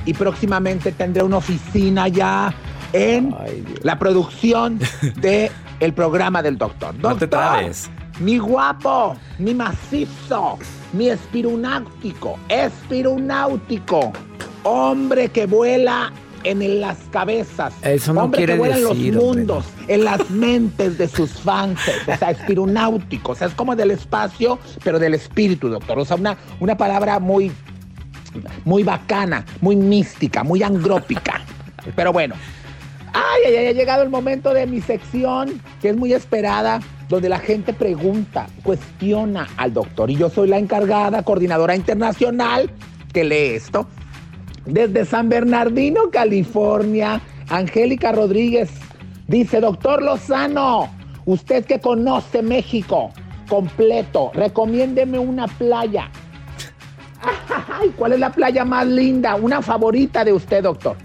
y 0.06 0.14
próximamente 0.14 0.92
tendré 0.92 1.24
una 1.24 1.38
oficina 1.38 2.08
ya 2.08 2.54
en 2.94 3.36
la 3.82 3.98
producción 3.98 4.80
de 5.16 5.52
el 5.80 5.94
programa 5.94 6.42
del 6.42 6.58
doctor. 6.58 6.98
Doctor, 7.00 7.72
mi 8.20 8.38
guapo, 8.38 9.16
mi 9.40 9.54
macizo, 9.54 10.58
mi 10.94 11.10
espirunáutico, 11.10 12.40
espirunáutico, 12.50 14.12
hombre 14.64 15.30
que 15.30 15.46
vuela 15.46 16.12
en 16.44 16.82
las 16.82 16.98
cabezas. 17.12 17.74
Eso 17.82 18.14
no 18.14 18.24
hombre 18.24 18.40
quiere 18.40 18.54
que 18.54 18.60
vuela 18.60 18.78
en 18.78 18.84
los 18.84 18.98
mundos, 18.98 19.66
en 19.88 20.04
las 20.04 20.30
mentes 20.30 20.98
de 20.98 21.08
sus 21.08 21.32
fans, 21.32 21.80
o 22.08 22.18
sea, 22.18 22.32
espirunáutico, 22.32 23.32
o 23.32 23.36
sea, 23.36 23.48
es 23.48 23.54
como 23.54 23.76
del 23.76 23.92
espacio, 23.92 24.60
pero 24.84 25.00
del 25.00 25.14
espíritu, 25.14 25.70
doctor. 25.70 26.00
O 26.00 26.06
sea, 26.06 26.18
una, 26.18 26.38
una 26.60 26.78
palabra 26.78 27.20
muy, 27.20 27.52
muy 28.66 28.84
bacana, 28.84 29.46
muy 29.62 29.76
mística, 29.76 30.44
muy 30.44 30.64
angrópica. 30.64 31.42
Pero 31.96 32.12
bueno, 32.12 32.36
ay, 33.14 33.42
ay, 33.48 33.56
ay, 33.56 33.68
ha 33.68 33.72
llegado 33.72 34.04
el 34.04 34.10
momento 34.10 34.54
de 34.54 34.68
mi 34.68 34.82
sección, 34.82 35.62
que 35.82 35.90
es 35.90 35.96
muy 35.96 36.14
esperada 36.14 36.80
donde 37.10 37.30
la 37.30 37.40
gente 37.40 37.74
pregunta, 37.74 38.48
cuestiona 38.64 39.48
al 39.58 39.74
doctor. 39.74 40.10
Y 40.12 40.18
yo 40.18 40.30
soy 40.30 40.50
la 40.50 40.58
encargada, 40.58 41.24
coordinadora 41.24 41.76
internacional, 41.76 42.70
que 43.14 43.24
lee 43.24 43.56
esto. 43.56 43.88
Desde 44.68 45.06
San 45.06 45.30
Bernardino, 45.30 46.10
California, 46.12 47.22
Angélica 47.50 48.12
Rodríguez 48.12 48.70
dice, 49.28 49.62
doctor 49.62 50.04
Lozano, 50.04 50.90
usted 51.26 51.66
que 51.66 51.80
conoce 51.80 52.42
México 52.42 53.12
completo, 53.48 54.32
recomiéndeme 54.34 55.20
una 55.20 55.48
playa. 55.48 56.12
¿Cuál 57.96 58.14
es 58.14 58.20
la 58.20 58.32
playa 58.32 58.66
más 58.66 58.86
linda? 58.86 59.36
Una 59.36 59.62
favorita 59.62 60.26
de 60.26 60.34
usted, 60.34 60.64
doctor. 60.64 60.98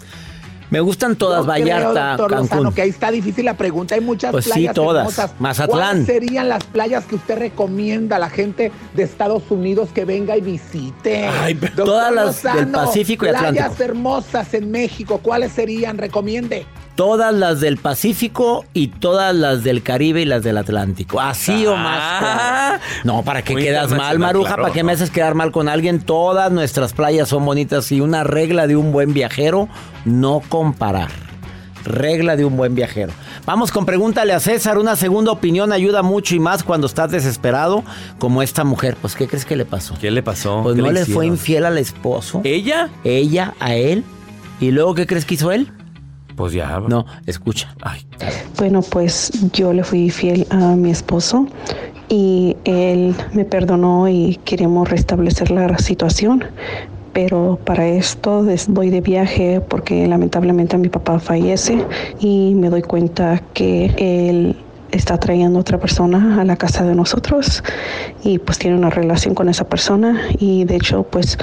Me 0.73 0.81
gustan 0.81 1.17
todas, 1.17 1.45
Vallarta, 1.45 2.17
Cancún. 2.31 2.73
que 2.73 2.81
ahí 2.81 2.89
está 2.89 3.11
difícil 3.11 3.45
la 3.45 3.59
pregunta. 3.59 3.95
Hay 3.95 4.01
muchas 4.01 4.33
pues 4.33 4.47
playas 4.47 4.73
sí, 4.73 4.75
todas. 4.75 5.39
Mazatlán. 5.39 5.69
¿Cuáles 5.69 6.07
serían 6.07 6.49
las 6.49 6.65
playas 6.65 7.05
que 7.05 7.17
usted 7.17 7.37
recomienda 7.37 8.17
a 8.17 8.19
la 8.19 8.31
gente 8.31 8.73
de 8.95 9.03
Estados 9.03 9.43
Unidos 9.51 9.91
que 9.93 10.07
venga 10.07 10.35
y 10.35 10.41
visite? 10.41 11.29
todas 11.77 12.15
las 12.15 12.43
del 12.43 12.69
Pacífico 12.69 13.27
y 13.27 13.29
Atlántico. 13.29 13.67
Playas 13.67 13.81
hermosas 13.81 14.55
en 14.55 14.71
México, 14.71 15.21
¿cuáles 15.23 15.53
serían? 15.53 15.99
Recomiende. 15.99 16.65
Todas 16.95 17.33
las 17.33 17.61
del 17.61 17.79
Pacífico 17.79 18.65
y 18.75 18.89
todas 18.89 19.35
las 19.35 19.65
del 19.65 19.83
Caribe 19.83 20.23
y 20.23 20.25
las 20.25 20.43
del 20.43 20.59
Atlántico. 20.59 21.21
Así 21.21 21.67
o 21.67 21.75
más. 21.77 21.99
Ah. 21.99 22.79
No, 23.05 23.23
¿para 23.23 23.43
qué 23.43 23.55
quedas 23.55 23.91
mal, 23.91 24.19
Maruja? 24.19 24.57
¿Para 24.57 24.73
qué 24.73 24.85
me 24.85 24.93
haces 24.93 25.11
quedar 25.11 25.35
mal 25.35 25.53
con 25.53 25.69
alguien? 25.69 26.01
Todas 26.01 26.53
nuestras 26.53 26.93
playas 26.93 27.29
son 27.29 27.45
bonitas 27.45 27.91
y 27.93 28.01
una 28.01 28.25
regla 28.25 28.67
de 28.67 28.77
un 28.77 28.93
buen 28.93 29.15
viajero, 29.15 29.69
no 30.05 30.43
comparar. 30.49 31.11
Regla 31.85 32.37
de 32.37 32.45
un 32.45 32.57
buen 32.57 32.75
viajero. 32.75 33.13
Vamos 33.45 33.73
con 33.73 33.87
pregúntale 33.87 34.33
a 34.33 34.41
César. 34.41 34.79
Una 34.79 34.95
segunda 34.95 35.33
opinión 35.33 35.73
ayuda 35.73 36.03
mucho 36.03 36.35
y 36.35 36.39
más 36.39 36.63
cuando 36.63 36.87
estás 36.87 37.11
desesperado, 37.11 37.83
como 38.19 38.43
esta 38.43 38.65
mujer. 38.65 38.97
Pues, 39.01 39.17
¿qué 39.17 39.27
crees 39.27 39.45
que 39.45 39.57
le 39.57 39.65
pasó? 39.65 39.95
¿Qué 40.01 40.11
le 40.11 40.23
pasó? 40.23 40.61
Pues 40.63 40.77
no 40.77 40.91
le, 40.91 41.05
fue 41.07 41.27
infiel 41.27 41.65
al 41.65 41.79
esposo. 41.79 42.41
¿Ella? 42.45 42.91
Ella 43.03 43.55
a 43.59 43.75
él. 43.75 44.05
¿Y 44.61 44.71
luego 44.71 44.95
qué 44.95 45.07
crees 45.07 45.25
que 45.25 45.35
hizo 45.35 45.51
él? 45.51 45.73
Pues 46.43 46.55
ya. 46.55 46.81
No, 46.89 47.07
escucha. 47.25 47.73
Bueno, 48.59 48.83
pues 48.83 49.31
yo 49.53 49.73
le 49.73 49.85
fui 49.85 50.11
fiel 50.11 50.45
a 50.51 50.75
mi 50.75 50.91
esposo 50.91 51.47
y 52.09 52.57
él 52.65 53.15
me 53.33 53.45
perdonó 53.45 54.09
y 54.09 54.41
queremos 54.45 54.91
restablecer 54.91 55.53
la 55.53 55.79
situación. 55.79 56.43
Pero 57.13 57.61
para 57.65 57.87
esto 57.87 58.45
voy 58.67 58.91
de 58.91 59.01
viaje 59.01 59.61
porque 59.61 60.05
lamentablemente 60.09 60.77
mi 60.79 60.89
papá 60.89 61.21
fallece 61.21 61.87
y 62.19 62.55
me 62.57 62.71
doy 62.71 62.83
cuenta 62.83 63.41
que 63.55 63.95
él 63.97 64.57
está 64.93 65.19
trayendo 65.19 65.59
otra 65.59 65.79
persona 65.79 66.41
a 66.41 66.45
la 66.45 66.57
casa 66.57 66.85
de 66.85 66.95
nosotros 66.95 67.65
y 68.23 68.39
pues 68.39 68.59
tiene 68.59 68.77
una 68.77 68.91
relación 68.91 69.35
con 69.35 69.49
esa 69.49 69.65
persona 69.65 70.21
y 70.39 70.65
de 70.65 70.77
hecho 70.77 71.03
pues 71.03 71.39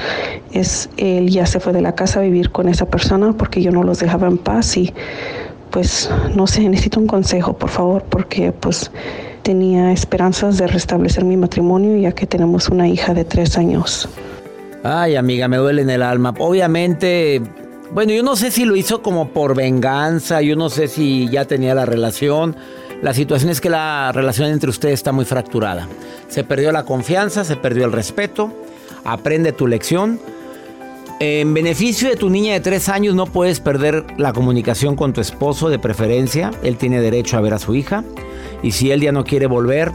es 0.51 0.89
él 0.97 1.29
ya 1.29 1.45
se 1.45 1.59
fue 1.59 1.73
de 1.73 1.81
la 1.81 1.95
casa 1.95 2.19
a 2.19 2.23
vivir 2.23 2.51
con 2.51 2.69
esa 2.69 2.85
persona 2.85 3.33
porque 3.33 3.62
yo 3.62 3.71
no 3.71 3.83
los 3.83 3.99
dejaba 3.99 4.27
en 4.27 4.38
paz 4.38 4.77
y 4.77 4.93
pues 5.71 6.09
no 6.35 6.47
sé, 6.47 6.67
necesito 6.69 6.99
un 6.99 7.07
consejo 7.07 7.53
por 7.53 7.69
favor 7.69 8.03
porque 8.07 8.51
pues 8.51 8.91
tenía 9.41 9.91
esperanzas 9.91 10.57
de 10.57 10.67
restablecer 10.67 11.25
mi 11.25 11.35
matrimonio 11.35 11.97
ya 11.97 12.12
que 12.12 12.27
tenemos 12.27 12.69
una 12.69 12.88
hija 12.88 13.13
de 13.13 13.25
tres 13.25 13.57
años. 13.57 14.07
Ay 14.83 15.15
amiga, 15.15 15.47
me 15.47 15.57
duele 15.57 15.81
en 15.81 15.89
el 15.89 16.03
alma. 16.03 16.33
Obviamente 16.38 17.41
bueno, 17.91 18.13
yo 18.13 18.21
no 18.21 18.35
sé 18.35 18.51
si 18.51 18.65
lo 18.65 18.75
hizo 18.75 19.01
como 19.01 19.29
por 19.29 19.55
venganza, 19.55 20.43
yo 20.43 20.55
no 20.55 20.69
sé 20.69 20.88
si 20.88 21.27
ya 21.29 21.45
tenía 21.45 21.73
la 21.73 21.88
relación. 21.88 22.55
La 23.01 23.13
situación 23.13 23.49
es 23.49 23.62
que 23.62 23.69
la 23.69 24.12
relación 24.12 24.49
entre 24.49 24.69
ustedes 24.69 24.95
está 24.95 25.12
muy 25.13 25.23
fracturada. 25.23 25.88
Se 26.27 26.43
perdió 26.43 26.71
la 26.71 26.83
confianza, 26.83 27.45
se 27.45 27.55
perdió 27.55 27.85
el 27.85 27.93
respeto. 27.93 28.51
Aprende 29.05 29.53
tu 29.53 29.67
lección. 29.67 30.19
en 31.21 31.53
beneficio 31.53 32.09
de 32.09 32.15
tu 32.15 32.29
niña 32.29 32.53
de 32.53 32.59
tres 32.62 32.88
años 32.88 33.13
no 33.13 33.25
puedes 33.25 33.59
perder 33.59 34.05
la 34.17 34.31
comunicación 34.31 34.95
con 34.95 35.13
tu 35.13 35.21
esposo 35.21 35.69
de 35.69 35.79
preferencia. 35.79 36.51
Él 36.62 36.77
tiene 36.77 37.01
derecho 37.01 37.38
a 37.38 37.41
ver 37.41 37.53
a 37.53 37.59
su 37.59 37.73
hija. 37.75 38.03
Y 38.63 38.71
si 38.71 38.91
él 38.91 39.01
ya 39.01 39.12
no 39.12 39.23
quiere 39.23 39.47
volver, 39.47 39.91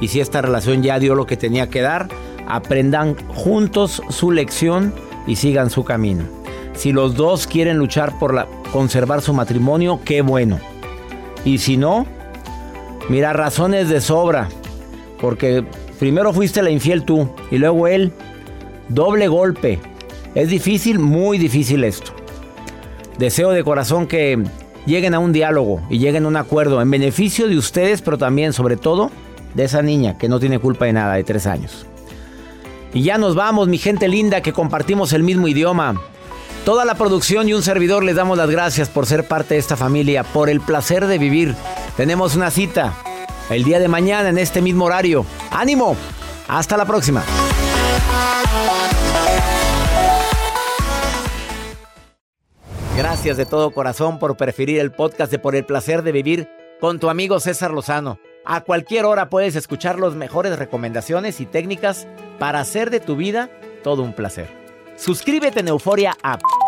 y 0.00 0.08
si 0.08 0.20
esta 0.20 0.42
relación 0.42 0.82
ya 0.82 0.98
dio 0.98 1.14
lo 1.14 1.26
que 1.26 1.36
tenía 1.36 1.68
que 1.68 1.82
dar, 1.82 2.08
aprendan 2.46 3.16
juntos 3.28 4.02
su 4.08 4.30
lección 4.30 4.94
y 5.26 5.36
sigan 5.36 5.70
su 5.70 5.84
camino. 5.84 6.24
Si 6.74 6.92
los 6.92 7.14
dos 7.14 7.46
quieren 7.46 7.78
luchar 7.78 8.18
por 8.18 8.46
conservar 8.72 9.22
su 9.22 9.32
matrimonio, 9.32 10.00
qué 10.04 10.22
bueno. 10.22 10.58
Y 11.44 11.58
si 11.58 11.76
no, 11.76 12.06
mira, 13.08 13.32
razones 13.32 13.88
de 13.88 14.00
sobra. 14.00 14.48
Porque 15.20 15.64
primero 15.98 16.32
fuiste 16.32 16.62
la 16.62 16.70
infiel 16.70 17.04
tú 17.04 17.30
y 17.50 17.58
luego 17.58 17.88
él. 17.88 18.12
Doble 18.88 19.28
golpe. 19.28 19.80
Es 20.34 20.48
difícil, 20.48 20.98
muy 20.98 21.38
difícil 21.38 21.84
esto. 21.84 22.12
Deseo 23.18 23.50
de 23.50 23.64
corazón 23.64 24.06
que 24.06 24.42
lleguen 24.84 25.14
a 25.14 25.18
un 25.18 25.32
diálogo 25.32 25.80
y 25.88 25.98
lleguen 25.98 26.24
a 26.24 26.28
un 26.28 26.36
acuerdo 26.36 26.80
en 26.82 26.90
beneficio 26.90 27.48
de 27.48 27.56
ustedes, 27.56 28.02
pero 28.02 28.18
también, 28.18 28.52
sobre 28.52 28.76
todo, 28.76 29.10
de 29.54 29.64
esa 29.64 29.82
niña 29.82 30.18
que 30.18 30.28
no 30.28 30.38
tiene 30.38 30.58
culpa 30.58 30.84
de 30.84 30.92
nada, 30.92 31.14
de 31.14 31.24
tres 31.24 31.46
años. 31.46 31.86
Y 32.92 33.02
ya 33.02 33.18
nos 33.18 33.34
vamos, 33.34 33.68
mi 33.68 33.78
gente 33.78 34.08
linda, 34.08 34.42
que 34.42 34.52
compartimos 34.52 35.12
el 35.12 35.22
mismo 35.22 35.48
idioma. 35.48 36.00
Toda 36.64 36.84
la 36.84 36.94
producción 36.94 37.48
y 37.48 37.54
un 37.54 37.62
servidor 37.62 38.02
les 38.02 38.16
damos 38.16 38.38
las 38.38 38.50
gracias 38.50 38.88
por 38.88 39.06
ser 39.06 39.26
parte 39.26 39.54
de 39.54 39.60
esta 39.60 39.76
familia, 39.76 40.24
por 40.24 40.50
el 40.50 40.60
placer 40.60 41.06
de 41.06 41.18
vivir. 41.18 41.54
Tenemos 41.96 42.36
una 42.36 42.50
cita 42.50 42.94
el 43.48 43.64
día 43.64 43.78
de 43.78 43.88
mañana 43.88 44.28
en 44.28 44.36
este 44.36 44.60
mismo 44.60 44.84
horario. 44.84 45.24
¡Ánimo! 45.50 45.96
Hasta 46.46 46.76
la 46.76 46.84
próxima. 46.84 47.24
Gracias 52.96 53.38
de 53.38 53.46
todo 53.46 53.70
corazón 53.70 54.18
por 54.18 54.36
preferir 54.36 54.78
el 54.78 54.92
podcast 54.92 55.32
de 55.32 55.38
Por 55.38 55.56
el 55.56 55.64
placer 55.64 56.02
de 56.02 56.12
vivir 56.12 56.48
con 56.80 56.98
tu 56.98 57.08
amigo 57.08 57.40
César 57.40 57.70
Lozano. 57.70 58.18
A 58.44 58.60
cualquier 58.60 59.06
hora 59.06 59.30
puedes 59.30 59.56
escuchar 59.56 59.98
las 59.98 60.14
mejores 60.14 60.58
recomendaciones 60.58 61.40
y 61.40 61.46
técnicas 61.46 62.06
para 62.38 62.60
hacer 62.60 62.90
de 62.90 63.00
tu 63.00 63.16
vida 63.16 63.50
todo 63.82 64.02
un 64.02 64.12
placer. 64.12 64.48
Suscríbete 64.96 65.60
en 65.60 65.68
Euforia 65.68 66.14
App 66.22 66.42